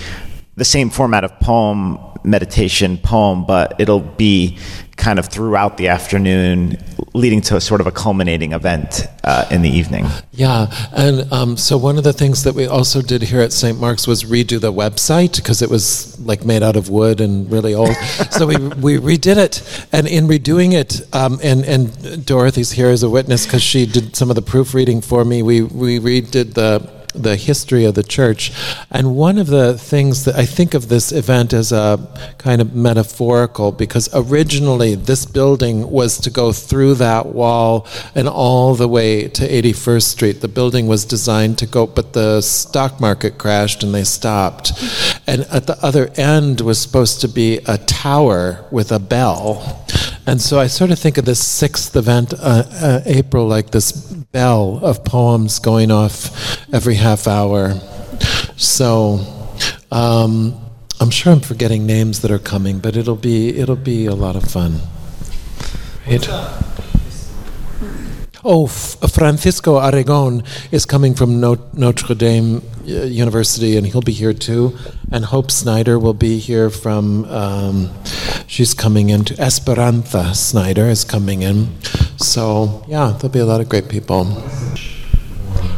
the 0.56 0.64
same 0.64 0.88
format 0.90 1.24
of 1.24 1.38
poem, 1.40 1.98
meditation, 2.24 2.96
poem, 2.98 3.44
but 3.44 3.74
it'll 3.78 4.00
be 4.00 4.56
kind 5.06 5.20
of 5.20 5.26
throughout 5.26 5.76
the 5.76 5.86
afternoon, 5.86 6.76
leading 7.14 7.40
to 7.40 7.54
a 7.54 7.60
sort 7.60 7.80
of 7.80 7.86
a 7.86 7.92
culminating 7.92 8.52
event 8.52 9.06
uh, 9.22 9.46
in 9.52 9.62
the 9.62 9.68
evening. 9.68 10.04
Yeah, 10.32 10.66
and 10.92 11.32
um, 11.32 11.56
so 11.56 11.78
one 11.78 11.96
of 11.96 12.02
the 12.02 12.12
things 12.12 12.42
that 12.42 12.56
we 12.56 12.66
also 12.66 13.00
did 13.02 13.22
here 13.22 13.40
at 13.40 13.52
St. 13.52 13.78
Mark's 13.78 14.08
was 14.08 14.24
redo 14.24 14.60
the 14.60 14.72
website 14.72 15.36
because 15.36 15.62
it 15.62 15.70
was 15.70 16.18
like 16.18 16.44
made 16.44 16.64
out 16.64 16.74
of 16.74 16.88
wood 16.88 17.20
and 17.20 17.48
really 17.48 17.72
old. 17.72 17.94
so 18.32 18.48
we 18.48 18.56
we 18.56 18.98
redid 18.98 19.36
it, 19.36 19.86
and 19.92 20.08
in 20.08 20.26
redoing 20.26 20.72
it, 20.72 20.90
um, 21.14 21.38
and 21.40 21.64
and 21.64 22.26
Dorothy's 22.26 22.72
here 22.72 22.88
as 22.88 23.04
a 23.04 23.08
witness 23.08 23.46
because 23.46 23.62
she 23.62 23.86
did 23.86 24.16
some 24.16 24.28
of 24.28 24.34
the 24.34 24.42
proofreading 24.42 25.02
for 25.02 25.24
me. 25.24 25.40
We 25.40 25.62
we 25.62 26.00
redid 26.00 26.54
the 26.54 26.95
the 27.22 27.36
history 27.36 27.84
of 27.84 27.94
the 27.94 28.02
church. 28.02 28.52
And 28.90 29.16
one 29.16 29.38
of 29.38 29.46
the 29.46 29.76
things 29.78 30.24
that 30.24 30.36
I 30.36 30.46
think 30.46 30.74
of 30.74 30.88
this 30.88 31.12
event 31.12 31.52
as 31.52 31.72
a 31.72 31.98
kind 32.38 32.60
of 32.60 32.74
metaphorical, 32.74 33.72
because 33.72 34.08
originally 34.12 34.94
this 34.94 35.24
building 35.24 35.90
was 35.90 36.18
to 36.18 36.30
go 36.30 36.52
through 36.52 36.94
that 36.94 37.26
wall 37.26 37.86
and 38.14 38.28
all 38.28 38.74
the 38.74 38.88
way 38.88 39.28
to 39.28 39.48
81st 39.48 40.02
Street. 40.02 40.40
The 40.40 40.48
building 40.48 40.86
was 40.86 41.04
designed 41.04 41.58
to 41.58 41.66
go, 41.66 41.86
but 41.86 42.12
the 42.12 42.40
stock 42.40 43.00
market 43.00 43.38
crashed 43.38 43.82
and 43.82 43.94
they 43.94 44.04
stopped. 44.04 44.72
And 45.26 45.42
at 45.42 45.66
the 45.66 45.78
other 45.84 46.10
end 46.16 46.60
was 46.60 46.80
supposed 46.80 47.20
to 47.22 47.28
be 47.28 47.58
a 47.66 47.78
tower 47.78 48.64
with 48.70 48.92
a 48.92 48.98
bell. 48.98 49.84
And 50.26 50.42
so 50.42 50.58
I 50.58 50.66
sort 50.66 50.90
of 50.90 50.98
think 50.98 51.18
of 51.18 51.24
this 51.24 51.44
sixth 51.44 51.94
event, 51.94 52.34
uh, 52.34 52.64
uh, 52.72 53.00
April, 53.06 53.46
like 53.46 53.70
this 53.70 53.92
bell 53.92 54.80
of 54.84 55.04
poems 55.04 55.60
going 55.60 55.92
off 55.92 56.64
every 56.74 56.96
half 56.96 57.28
hour. 57.28 57.74
So 58.56 59.20
um, 59.92 60.60
I'm 61.00 61.10
sure 61.10 61.32
I'm 61.32 61.40
forgetting 61.40 61.86
names 61.86 62.22
that 62.22 62.30
are 62.32 62.40
coming, 62.40 62.80
but 62.80 62.96
it'll 62.96 63.14
be 63.14 63.56
it'll 63.56 63.76
be 63.76 64.06
a 64.06 64.14
lot 64.14 64.34
of 64.34 64.42
fun. 64.44 64.80
Right? 66.06 66.65
Oh, 68.48 68.66
F- 68.66 69.10
Francisco 69.10 69.80
Aragon 69.80 70.44
is 70.70 70.86
coming 70.86 71.16
from 71.16 71.40
no- 71.40 71.58
Notre 71.72 72.14
Dame 72.14 72.62
uh, 72.86 73.02
University, 73.02 73.76
and 73.76 73.84
he'll 73.84 74.00
be 74.00 74.12
here 74.12 74.32
too. 74.32 74.78
And 75.10 75.24
Hope 75.24 75.50
Snyder 75.50 75.98
will 75.98 76.14
be 76.14 76.38
here 76.38 76.70
from. 76.70 77.24
Um, 77.24 77.90
she's 78.46 78.72
coming 78.72 79.08
in. 79.08 79.24
To 79.24 79.40
Esperanza 79.40 80.32
Snyder 80.32 80.86
is 80.86 81.02
coming 81.02 81.42
in. 81.42 81.74
So 82.18 82.84
yeah, 82.86 83.16
there'll 83.18 83.34
be 83.34 83.40
a 83.40 83.46
lot 83.46 83.60
of 83.60 83.68
great 83.68 83.88
people. 83.88 84.28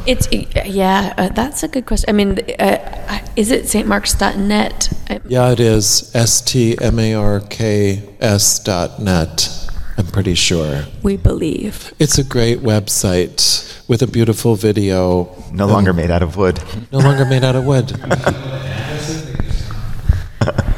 It's 0.07 0.29
yeah, 0.67 1.15
uh, 1.17 1.31
that's 1.31 1.63
a 1.63 1.69
good 1.69 1.87
question. 1.87 2.11
I 2.11 2.13
mean, 2.13 2.39
uh, 2.59 3.21
is 3.35 3.51
it 3.51 3.65
stmarks.net? 3.65 4.93
Yeah, 5.27 5.53
it 5.53 5.61
is. 5.61 6.15
S 6.15 6.43
T 6.43 6.77
M 6.79 6.99
A 6.99 7.15
R 7.15 7.41
K 7.41 8.03
S 8.21 8.59
dot 8.59 9.01
net. 9.01 9.68
I'm 10.09 10.13
pretty 10.13 10.35
sure. 10.35 10.85
We 11.03 11.19
believe. 11.19 11.93
It's 11.99 12.17
a 12.17 12.25
great 12.25 12.61
website 12.61 13.87
with 13.89 14.01
a 14.01 14.07
beautiful 14.07 14.55
video. 14.55 15.29
No 15.53 15.67
longer 15.67 15.93
made 15.93 16.11
out 16.11 16.23
of 16.23 16.35
wood. 16.37 16.59
No 16.93 16.99
longer 17.01 17.27
made 17.27 17.45
out 17.45 17.55
of 17.57 17.67
wood. 17.67 17.91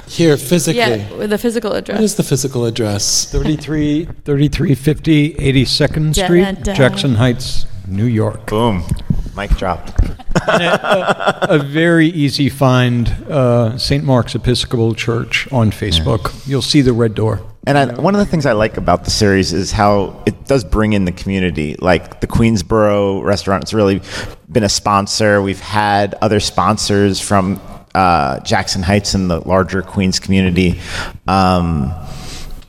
Here, 0.09 0.37
physically. 0.37 0.81
Yeah, 0.81 1.13
with 1.17 1.31
the 1.31 1.39
physical 1.39 1.73
address. 1.75 2.01
is 2.01 2.17
the 2.17 2.25
physical 2.25 2.65
address? 2.67 3.31
33, 3.31 4.07
3350 4.25 5.35
82nd 5.35 6.25
Street, 6.25 6.65
da- 6.65 6.75
Jackson 6.75 7.15
Heights, 7.15 7.67
New 7.87 8.07
York. 8.07 8.47
Boom. 8.49 8.83
Mic 9.37 9.51
dropped. 9.51 9.93
a 10.49 11.65
very 11.65 12.09
easy 12.09 12.49
find, 12.49 13.09
uh, 13.31 13.79
St. 13.79 14.03
Mark's 14.03 14.35
Episcopal 14.35 14.97
Church 14.97 15.47
on 15.53 15.71
Facebook. 15.71 16.45
You'll 16.49 16.63
see 16.63 16.81
the 16.81 16.93
red 16.93 17.15
door. 17.15 17.41
And 17.67 17.77
I, 17.77 18.01
one 18.01 18.15
of 18.15 18.19
the 18.19 18.27
things 18.27 18.47
I 18.47 18.53
like 18.53 18.79
about 18.79 19.05
the 19.05 19.11
series 19.11 19.53
is 19.53 19.71
how 19.71 20.23
it 20.25 20.47
does 20.47 20.65
bring 20.65 20.95
in 20.95 21.05
the 21.05 21.13
community. 21.13 21.77
Like 21.79 22.21
the 22.21 22.27
Queensboro 22.27 23.23
restaurant, 23.23 23.65
it's 23.65 23.75
really 23.75 24.01
been 24.51 24.65
a 24.65 24.69
sponsor. 24.69 25.43
We've 25.43 25.61
had 25.61 26.15
other 26.23 26.41
sponsors 26.41 27.21
from 27.21 27.61
uh, 27.95 28.41
Jackson 28.41 28.83
Heights 28.83 29.15
and 29.15 29.31
the 29.31 29.41
larger 29.47 29.83
Queens 29.83 30.19
community. 30.19 30.81
Um, 31.27 31.93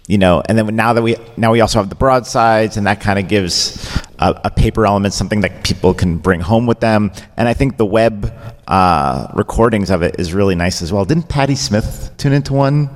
you 0.08 0.18
know, 0.18 0.44
and 0.46 0.58
then 0.58 0.76
now 0.76 0.92
that 0.92 1.02
we 1.02 1.16
now 1.38 1.54
we 1.54 1.62
also 1.62 1.80
have 1.80 1.88
the 1.88 1.96
broadsides, 1.96 2.76
and 2.76 2.86
that 2.86 3.00
kind 3.00 3.18
of 3.18 3.30
gives 3.30 3.88
a, 4.20 4.42
a 4.46 4.50
paper 4.50 4.86
element, 4.86 5.14
something 5.14 5.40
that 5.40 5.64
people 5.64 5.94
can 5.94 6.18
bring 6.18 6.42
home 6.42 6.68
with 6.68 6.82
them. 6.82 7.14
And 7.38 7.48
I 7.48 7.54
think 7.54 7.78
the 7.78 7.86
web 7.86 8.34
uh, 8.68 9.28
recordings 9.36 9.90
of 9.90 10.02
it 10.02 10.20
is 10.20 10.34
really 10.34 10.56
nice 10.56 10.82
as 10.82 10.92
well. 10.92 11.06
Didn't 11.06 11.30
Patti 11.30 11.56
Smith 11.56 12.12
tune 12.18 12.34
into 12.34 12.52
one? 12.52 12.90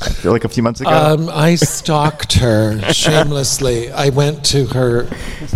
I 0.00 0.10
feel 0.10 0.30
like 0.32 0.44
a 0.44 0.48
few 0.48 0.62
months 0.62 0.80
ago. 0.80 0.90
Um, 0.90 1.28
I 1.28 1.56
stalked 1.56 2.34
her 2.34 2.80
shamelessly. 2.92 3.90
I 3.90 4.10
went 4.10 4.44
to 4.46 4.66
her 4.66 5.08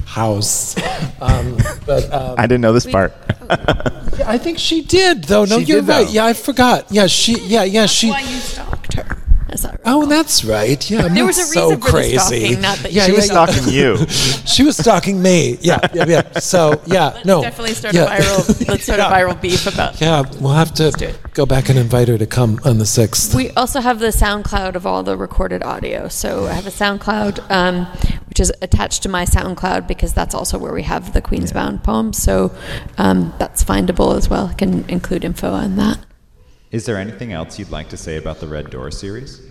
house. 0.06 0.76
Um, 1.20 1.56
but 1.86 2.12
um, 2.12 2.34
I 2.38 2.42
didn't 2.48 2.60
know 2.62 2.72
this 2.72 2.86
part. 2.86 3.12
I 4.26 4.38
think 4.38 4.58
she 4.58 4.82
did, 4.82 5.24
though. 5.24 5.44
No, 5.44 5.58
She 5.60 5.66
you're 5.66 5.78
did, 5.80 5.86
though. 5.86 6.02
right. 6.04 6.10
Yeah, 6.10 6.26
I 6.26 6.32
forgot. 6.32 6.86
Yeah, 6.90 7.06
she. 7.06 7.38
Yeah, 7.46 7.64
yeah, 7.64 7.86
she. 7.86 8.08
Why 9.52 9.58
you 9.58 9.58
stalked 9.58 9.58
her? 9.58 9.58
Is 9.58 9.62
that 9.62 9.70
right? 9.72 9.80
Oh, 9.84 10.06
that's 10.06 10.44
right. 10.44 10.90
Yeah, 10.90 11.02
I'm 11.06 11.14
There 11.14 11.26
was 11.26 11.38
a 11.38 11.42
so 11.42 11.66
reason 11.68 11.80
for 11.80 11.86
the 11.86 11.90
crazy. 11.92 12.18
stalking, 12.18 12.60
not 12.60 12.78
that 12.78 12.92
yeah, 12.92 13.06
she 13.06 13.12
was 13.12 13.26
stalking 13.26 13.68
you. 13.68 13.96
She 14.52 14.64
was 14.64 14.76
stalking 14.76 15.22
me. 15.22 15.58
Yeah, 15.60 15.78
yeah, 15.94 16.04
yeah. 16.06 16.38
So 16.40 16.80
yeah, 16.86 17.10
Let's 17.14 17.24
no. 17.26 17.42
definitely 17.42 17.74
start 17.74 17.94
yeah. 17.94 18.04
a 18.04 18.20
viral. 18.20 18.68
Let's 18.68 18.84
start 18.84 18.98
Yeah. 18.98 19.08
a 19.08 19.12
viral 19.12 19.40
beef 19.40 19.66
about. 19.66 20.00
Yeah, 20.00 20.22
we'll 20.40 20.52
have 20.52 20.74
to 20.74 21.14
go 21.34 21.46
back 21.46 21.68
and 21.70 21.78
invite 21.78 22.08
her 22.08 22.18
to 22.18 22.26
come 22.26 22.60
on 22.64 22.78
the 22.78 22.86
sixth. 22.86 23.34
We 23.34 23.50
also 23.50 23.80
have 23.80 23.98
the 23.98 24.08
SoundCloud 24.08 24.74
of 24.74 24.86
all 24.86 25.02
the 25.02 25.16
recorded 25.16 25.62
audio. 25.62 26.08
So 26.08 26.46
I 26.46 26.52
have 26.54 26.66
a 26.66 26.70
SoundCloud, 26.70 27.50
um, 27.50 27.86
which 28.28 28.40
is 28.40 28.52
attached 28.60 29.02
to 29.04 29.08
my 29.08 29.24
SoundCloud 29.24 29.86
because 29.86 30.12
that's 30.12 30.34
also 30.34 30.58
where 30.58 30.72
we 30.72 30.82
have 30.82 31.12
the 31.14 31.22
Queensbound 31.22 31.82
poems. 31.82 32.18
So 32.22 32.52
um, 32.98 33.32
that's 33.38 33.64
findable 33.64 34.16
as 34.16 34.28
well. 34.28 34.46
I 34.48 34.54
can 34.54 34.88
include 34.90 35.24
info 35.24 35.52
on 35.52 35.76
that. 35.76 35.98
Is 36.72 36.86
there 36.86 36.96
anything 36.96 37.32
else 37.32 37.58
you'd 37.58 37.70
like 37.70 37.90
to 37.90 37.98
say 37.98 38.16
about 38.16 38.40
the 38.40 38.48
Red 38.48 38.70
Door 38.70 38.92
series? 38.92 39.42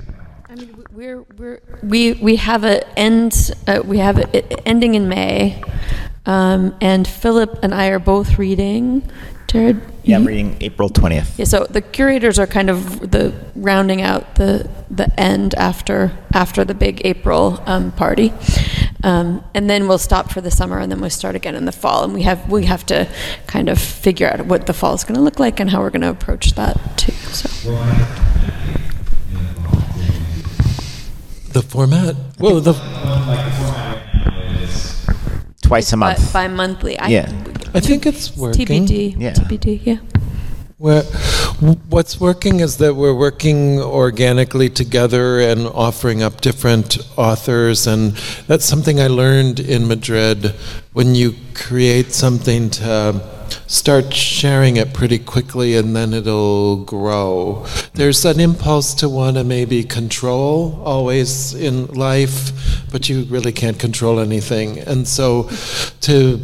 I 0.49 0.55
mean, 0.55 0.83
we're, 0.91 1.21
we're, 1.37 1.61
we 1.83 2.13
we 2.13 2.35
have 2.37 2.63
a 2.63 2.81
end. 2.97 3.51
Uh, 3.67 3.83
we 3.85 3.99
have 3.99 4.17
it 4.17 4.61
ending 4.65 4.95
in 4.95 5.07
May, 5.07 5.61
um, 6.25 6.75
and 6.81 7.07
Philip 7.07 7.59
and 7.61 7.75
I 7.75 7.89
are 7.89 7.99
both 7.99 8.39
reading. 8.39 9.07
Jared, 9.47 9.81
Yeah, 10.03 10.15
I'm 10.15 10.25
reading 10.25 10.57
April 10.61 10.89
20th. 10.89 11.37
Yeah, 11.37 11.43
so 11.43 11.65
the 11.69 11.81
curators 11.81 12.39
are 12.39 12.47
kind 12.47 12.69
of 12.69 13.11
the 13.11 13.33
rounding 13.55 14.01
out 14.01 14.35
the 14.35 14.69
the 14.89 15.07
end 15.19 15.53
after 15.55 16.17
after 16.33 16.65
the 16.65 16.73
big 16.73 17.05
April 17.05 17.61
um, 17.65 17.91
party, 17.91 18.33
um, 19.03 19.43
and 19.53 19.69
then 19.69 19.87
we'll 19.87 19.97
stop 19.97 20.31
for 20.31 20.41
the 20.41 20.51
summer, 20.51 20.79
and 20.79 20.91
then 20.91 21.01
we'll 21.01 21.09
start 21.09 21.35
again 21.35 21.55
in 21.55 21.65
the 21.65 21.71
fall. 21.71 22.03
And 22.03 22.13
we 22.13 22.23
have 22.23 22.49
we 22.49 22.65
have 22.65 22.85
to 22.87 23.07
kind 23.45 23.67
of 23.67 23.77
figure 23.79 24.27
out 24.27 24.45
what 24.45 24.67
the 24.67 24.73
fall 24.73 24.93
is 24.93 25.03
going 25.03 25.15
to 25.15 25.21
look 25.21 25.39
like 25.39 25.59
and 25.59 25.69
how 25.69 25.81
we're 25.81 25.89
going 25.89 26.01
to 26.01 26.09
approach 26.09 26.53
that 26.53 26.97
too. 26.97 27.00
So 27.33 27.47
The 31.53 31.61
format? 31.61 32.15
Well, 32.39 32.61
the 32.61 32.73
Twice 35.61 35.93
a 35.93 35.97
month. 35.97 36.33
bi-monthly. 36.33 36.97
I, 36.99 37.07
Yeah. 37.07 37.31
I 37.73 37.79
think 37.79 38.05
it's 38.05 38.35
working. 38.35 38.85
TBD. 38.85 39.15
Yeah. 39.17 39.31
TBD. 39.33 39.81
Yeah. 39.85 39.97
We're, 40.77 41.03
what's 41.89 42.19
working 42.19 42.59
is 42.59 42.77
that 42.77 42.95
we're 42.95 43.13
working 43.13 43.79
organically 43.79 44.67
together 44.69 45.39
and 45.39 45.67
offering 45.67 46.23
up 46.23 46.41
different 46.41 46.97
authors, 47.17 47.85
and 47.87 48.13
that's 48.47 48.65
something 48.65 48.99
I 48.99 49.07
learned 49.07 49.59
in 49.59 49.87
Madrid. 49.87 50.55
When 50.93 51.13
you 51.15 51.35
create 51.53 52.11
something 52.13 52.71
to 52.71 53.21
start 53.67 54.13
sharing 54.13 54.77
it 54.77 54.93
pretty 54.93 55.19
quickly 55.19 55.75
and 55.75 55.95
then 55.95 56.13
it'll 56.13 56.83
grow. 56.83 57.65
There's 57.93 58.25
an 58.25 58.39
impulse 58.39 58.93
to 58.95 59.09
want 59.09 59.37
to 59.37 59.43
maybe 59.43 59.83
control 59.83 60.81
always 60.83 61.53
in 61.53 61.87
life, 61.87 62.51
but 62.91 63.09
you 63.09 63.23
really 63.25 63.51
can't 63.51 63.79
control 63.79 64.19
anything. 64.19 64.79
And 64.79 65.07
so 65.07 65.49
to 66.01 66.39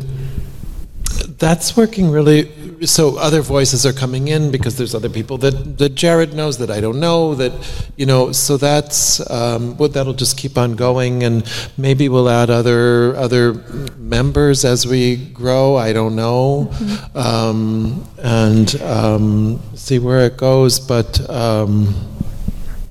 that's 1.39 1.77
working 1.77 2.09
really 2.09 2.51
so 2.85 3.17
other 3.17 3.41
voices 3.41 3.85
are 3.85 3.93
coming 3.93 4.27
in 4.27 4.51
because 4.51 4.77
there's 4.77 4.93
other 4.93 5.09
people 5.09 5.37
that, 5.39 5.77
that 5.77 5.95
Jared 5.95 6.33
knows 6.33 6.57
that 6.59 6.69
I 6.69 6.79
don't 6.79 6.99
know 6.99 7.35
that 7.35 7.51
you 7.95 8.05
know 8.05 8.31
so 8.31 8.57
that's 8.57 9.19
um, 9.31 9.77
well, 9.77 9.89
that'll 9.89 10.13
just 10.13 10.37
keep 10.37 10.57
on 10.57 10.75
going 10.75 11.23
and 11.23 11.43
maybe 11.77 12.09
we'll 12.09 12.29
add 12.29 12.49
other 12.49 13.15
other 13.15 13.53
members 13.97 14.63
as 14.65 14.85
we 14.85 15.15
grow 15.15 15.75
I 15.75 15.93
don't 15.93 16.15
know. 16.15 16.71
Um, 17.15 18.07
and 18.19 18.81
um, 18.81 19.59
see 19.75 19.99
where 19.99 20.25
it 20.25 20.37
goes 20.37 20.79
but 20.79 21.27
um, 21.29 21.93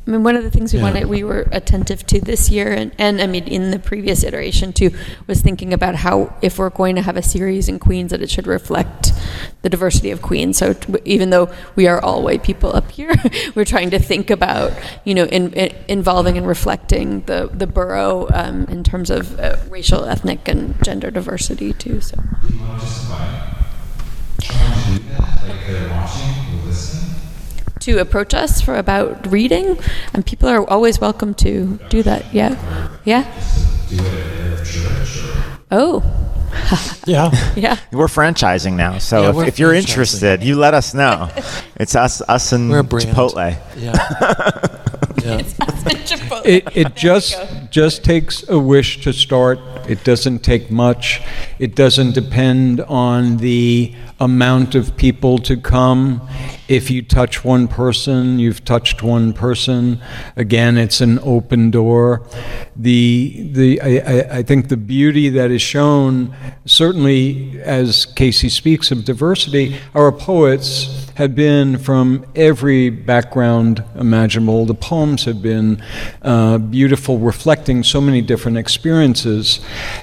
I 0.07 0.11
mean, 0.13 0.23
one 0.23 0.37
of 0.37 0.45
the 0.45 0.51
things 0.53 0.73
we 0.73 0.79
Yeah. 0.79 0.85
wanted, 0.85 1.07
we 1.07 1.25
were 1.25 1.49
attentive 1.51 2.07
to 2.07 2.21
this 2.21 2.49
year, 2.49 2.73
and, 2.73 2.93
and 2.97 3.21
I 3.21 3.27
mean, 3.27 3.45
in 3.49 3.73
the 3.73 3.79
previous 3.81 4.23
iteration 4.23 4.73
too, 4.73 4.91
was 5.27 5.41
thinking 5.41 5.73
about 5.73 5.97
how 5.97 6.33
if 6.43 6.59
we're 6.61 6.71
going 6.71 6.95
to 6.95 7.03
have 7.03 7.17
a 7.17 7.23
series 7.23 7.69
in 7.69 7.81
Queens, 7.81 8.13
that 8.13 8.23
it 8.23 8.31
should 8.31 8.47
reflect 8.47 9.13
the 9.63 9.69
diversity 9.69 10.13
of 10.13 10.23
Queens. 10.23 10.59
So 10.59 10.75
t- 10.75 10.95
even 11.05 11.31
though 11.31 11.51
we 11.75 11.89
are 11.89 12.01
all 12.01 12.23
white 12.23 12.45
people 12.45 12.75
up 12.75 12.89
here, 12.93 13.13
we're 13.57 13.65
trying 13.65 13.91
to 13.91 13.99
think 13.99 14.31
about, 14.31 14.73
you 15.05 15.13
know, 15.15 15.25
in, 15.25 15.53
in, 15.55 15.75
involving 15.89 16.39
and 16.39 16.47
reflecting 16.47 17.23
the 17.23 17.51
the 17.53 17.67
borough 17.67 18.29
um, 18.33 18.65
in 18.67 18.85
terms 18.85 19.11
of 19.11 19.39
uh, 19.41 19.57
racial, 19.69 20.05
ethnic, 20.05 20.47
and 20.47 20.81
gender 20.85 21.11
diversity 21.11 21.73
too. 21.73 22.01
So. 22.01 22.17
To 27.87 28.01
approach 28.01 28.35
us 28.35 28.61
for 28.61 28.75
about 28.75 29.31
reading, 29.31 29.79
and 30.13 30.27
people 30.27 30.49
are 30.49 30.69
always 30.69 31.01
welcome 31.01 31.35
to 31.35 31.79
do 31.89 32.03
that. 32.03 32.35
Yeah, 32.35 32.59
yeah. 33.05 33.23
Oh, 35.71 36.03
yeah 37.07 37.31
yeah. 37.55 37.79
We're 37.93 38.07
franchising 38.09 38.75
now, 38.75 38.99
so 38.99 39.23
Yeah, 39.23 39.43
if, 39.43 39.49
if 39.49 39.59
you're 39.61 39.75
interested, 39.75 40.43
you 40.43 40.57
let 40.57 40.75
us 40.75 40.95
know. 40.95 41.31
It's 41.77 41.95
us, 41.95 42.21
us 42.23 42.53
and 42.53 42.71
We're. 42.71 42.83
Chipotle. 42.83 43.57
yeah 43.77 44.83
yeah 45.27 45.43
It, 46.45 46.77
it 46.77 46.95
just 46.95 47.37
just 47.71 48.05
takes 48.05 48.49
a 48.49 48.59
wish 48.59 49.01
to 49.03 49.13
start. 49.13 49.59
It 49.89 50.05
doesn't 50.05 50.41
take 50.41 50.71
much. 50.71 51.21
It 51.59 51.75
doesn't 51.75 52.13
depend 52.13 52.81
on 52.83 53.39
the 53.39 53.95
amount 54.21 54.75
of 54.75 54.97
people 54.97 55.39
to 55.39 55.57
come. 55.57 56.27
If 56.69 56.91
you 56.91 57.03
touch 57.03 57.45
one 57.45 57.67
person, 57.67 58.39
you've 58.39 58.65
touched 58.65 59.03
one 59.03 59.33
person. 59.33 60.01
Again, 60.37 60.79
it's 60.79 61.01
an 61.01 61.19
open 61.21 61.71
door. 61.71 62.27
The 62.77 63.51
the 63.53 63.81
I, 63.81 63.89
I, 63.89 64.37
I 64.39 64.43
think 64.43 64.69
the 64.69 64.77
beauty 64.77 65.29
that 65.31 65.51
is 65.51 65.63
shown, 65.63 66.35
certainly 66.65 67.61
as 67.63 68.07
KC 68.07 68.51
speaks 68.51 68.91
of 68.91 69.05
diversity, 69.05 69.77
our 69.95 70.13
poets 70.13 71.06
have 71.17 71.35
been 71.35 71.79
from 71.79 72.27
every 72.35 72.91
background 72.91 73.83
imaginable. 73.95 74.67
The 74.67 74.75
poems 74.75 75.25
have 75.25 75.41
been 75.41 75.83
uh, 76.21 76.59
beautiful, 76.59 77.19
reflecting 77.19 77.83
so 77.83 78.03
many 78.03 78.21
different 78.21 78.59
experiences. 78.59 79.61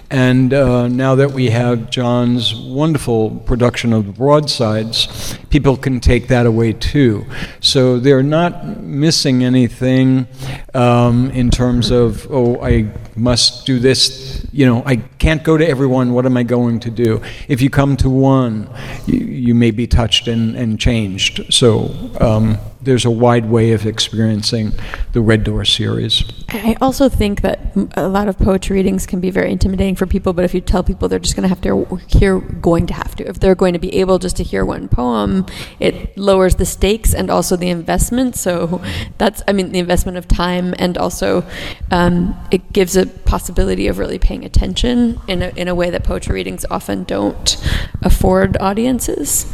And 0.10 0.56
uh, 0.56 0.88
now 0.88 1.14
that 1.14 1.32
we 1.32 1.52
have 1.52 1.92
John's 1.92 2.56
wonderful 2.56 3.30
production 3.46 3.94
of 3.94 4.08
the 4.08 4.12
broadsides, 4.12 5.38
people 5.52 5.78
can 5.78 6.00
take 6.00 6.30
that 6.30 6.48
away 6.48 6.74
too. 6.74 7.28
So 7.60 8.00
they're 8.00 8.24
not 8.24 8.80
missing 8.80 9.44
anything 9.44 10.28
um, 10.74 11.30
in 11.30 11.52
terms 11.52 11.92
of, 11.92 12.26
oh, 12.32 12.60
I 12.60 12.92
must 13.16 13.68
do 13.68 13.78
this. 13.78 14.43
You 14.54 14.68
know, 14.68 14.84
I 14.86 14.98
can't 14.98 15.44
go 15.44 15.58
to 15.58 15.68
everyone. 15.68 16.14
What 16.14 16.28
am 16.28 16.38
I 16.38 16.44
going 16.44 16.80
to 16.82 16.92
do? 16.92 17.24
If 17.48 17.60
you 17.60 17.72
come 17.72 17.98
to 17.98 18.10
one, 18.10 18.70
you, 19.08 19.18
you 19.18 19.56
may 19.56 19.72
be 19.72 19.88
touched 19.88 20.28
and, 20.28 20.56
and 20.56 20.80
changed. 20.80 21.52
So 21.52 21.90
um, 22.22 22.60
there's 22.84 23.06
a 23.06 23.12
wide 23.12 23.50
way 23.50 23.72
of 23.72 23.86
experiencing 23.86 24.74
the 25.14 25.22
Red 25.22 25.44
Door 25.44 25.66
series. 25.66 26.24
I 26.50 26.76
also 26.82 27.10
think 27.10 27.42
that 27.42 27.60
a 27.96 28.08
lot 28.08 28.28
of 28.28 28.38
poetry 28.38 28.78
readings 28.78 29.06
can 29.06 29.20
be 29.20 29.30
very 29.30 29.52
intimidating 29.52 29.96
for 29.96 30.06
people, 30.06 30.34
but 30.34 30.46
if 30.46 30.54
you 30.54 30.62
tell 30.62 30.84
people 30.84 31.08
they're 31.08 31.20
just 31.20 31.36
going 31.36 31.44
to 31.44 31.50
have 31.50 31.62
to 31.62 32.00
hear, 32.08 32.40
going 32.40 32.88
to 32.88 32.94
have 32.94 33.16
to, 33.16 33.28
if 33.28 33.40
they're 33.40 33.56
going 33.56 33.74
to 33.74 33.80
be 33.80 33.96
able 33.96 34.20
just 34.20 34.38
to 34.38 34.44
hear 34.44 34.66
one 34.66 34.88
poem, 34.88 35.46
it 35.80 36.18
lowers 36.18 36.56
the 36.56 36.66
stakes 36.66 37.14
and 37.14 37.30
also 37.30 37.56
the 37.56 37.70
investment. 37.70 38.36
So 38.36 38.82
that's, 39.18 39.42
I 39.48 39.54
mean, 39.54 39.72
the 39.72 39.80
investment 39.80 40.18
of 40.18 40.28
time 40.28 40.74
and 40.78 40.98
also 40.98 41.46
um, 41.92 42.36
it 42.52 42.74
gives 42.74 42.96
a 42.96 43.06
possibility 43.06 43.88
of 43.88 43.98
really 43.98 44.20
paying 44.20 44.44
attention 44.44 45.20
in 45.28 45.42
a, 45.42 45.50
in 45.56 45.68
a 45.68 45.76
way 45.76 45.90
that 45.90 46.04
poetry 46.04 46.36
readings 46.36 46.66
often 46.70 47.04
don't 47.04 47.58
afford 48.02 48.58
audiences. 48.60 49.52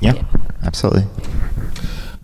Yeah, 0.00 0.22
absolutely. 0.62 1.04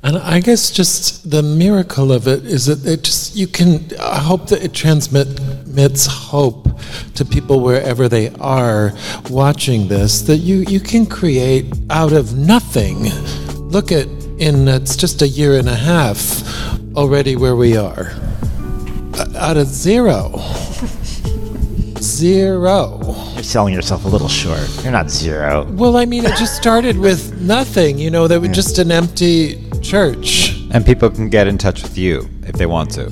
And 0.04 0.18
I 0.18 0.40
guess 0.40 0.72
just 0.72 1.30
the 1.30 1.44
miracle 1.44 2.10
of 2.10 2.26
it 2.26 2.44
is 2.44 2.66
that 2.66 2.84
it 2.84 3.04
just 3.04 3.36
you 3.36 3.46
can 3.46 3.88
I 4.00 4.18
hope 4.18 4.48
that 4.48 4.64
it 4.64 4.72
transmits 4.74 6.06
hope 6.06 6.68
to 7.14 7.24
people 7.24 7.60
wherever 7.60 8.08
they 8.08 8.30
are 8.40 8.92
watching 9.30 9.86
this 9.86 10.22
that 10.22 10.38
you 10.38 10.64
you 10.68 10.80
can 10.80 11.06
create 11.06 11.72
out 11.88 12.12
of 12.12 12.36
nothing. 12.36 13.04
Look 13.70 13.92
at 13.92 14.08
in 14.38 14.66
it's 14.66 14.96
just 14.96 15.22
a 15.22 15.28
year 15.28 15.56
and 15.56 15.68
a 15.68 15.76
half 15.76 16.42
already 16.96 17.36
where 17.36 17.54
we 17.54 17.76
are. 17.76 18.10
Uh, 19.14 19.26
Out 19.36 19.56
of 19.56 19.68
zero. 19.68 20.32
Zero. 22.00 23.00
You're 23.34 23.42
selling 23.44 23.72
yourself 23.72 24.04
a 24.04 24.08
little 24.08 24.28
short. 24.28 24.68
You're 24.82 24.90
not 24.92 25.10
zero. 25.10 25.64
Well, 25.70 25.96
I 25.96 26.04
mean, 26.06 26.24
it 26.24 26.36
just 26.36 26.56
started 26.56 26.98
with 26.98 27.40
nothing. 27.40 27.98
You 27.98 28.10
know, 28.10 28.26
there 28.26 28.40
was 28.40 28.50
just 28.50 28.78
an 28.78 28.90
empty 28.90 29.70
church. 29.82 30.58
And 30.70 30.84
people 30.86 31.10
can 31.10 31.28
get 31.28 31.46
in 31.48 31.58
touch 31.58 31.82
with 31.82 31.98
you 31.98 32.28
if 32.46 32.54
they 32.56 32.66
want 32.66 32.90
to. 32.92 33.10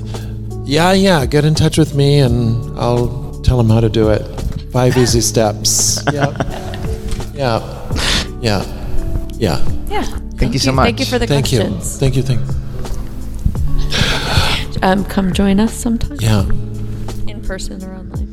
Yeah, 0.65 0.93
yeah. 0.93 1.25
Get 1.25 1.45
in 1.45 1.53
touch 1.55 1.77
with 1.77 1.93
me 1.95 2.19
and 2.19 2.77
I'll 2.79 3.39
tell 3.43 3.57
them 3.57 3.69
how 3.69 3.79
to 3.81 3.89
do 3.89 4.09
it. 4.09 4.21
Five 4.71 4.97
easy 4.97 5.21
steps. 5.31 5.99
Yeah. 6.11 6.31
Yeah. 7.33 7.59
Yeah. 8.41 8.63
Yeah. 9.39 9.65
Yeah. 9.89 10.03
Thank 10.37 10.53
you 10.53 10.59
so 10.59 10.71
much. 10.71 10.85
Thank 10.85 10.99
you 10.99 11.05
for 11.07 11.17
the 11.17 11.25
Thank 11.25 11.51
you. 11.51 11.59
questions. 11.61 11.97
Thank 11.97 12.15
you. 12.15 12.21
Thank 12.21 12.41
Um, 14.83 15.03
come 15.05 15.33
join 15.33 15.59
us 15.59 15.73
sometime 15.73 16.17
Yeah. 16.19 16.45
in 17.27 17.41
person 17.41 17.83
or 17.83 17.95
online. 17.95 18.30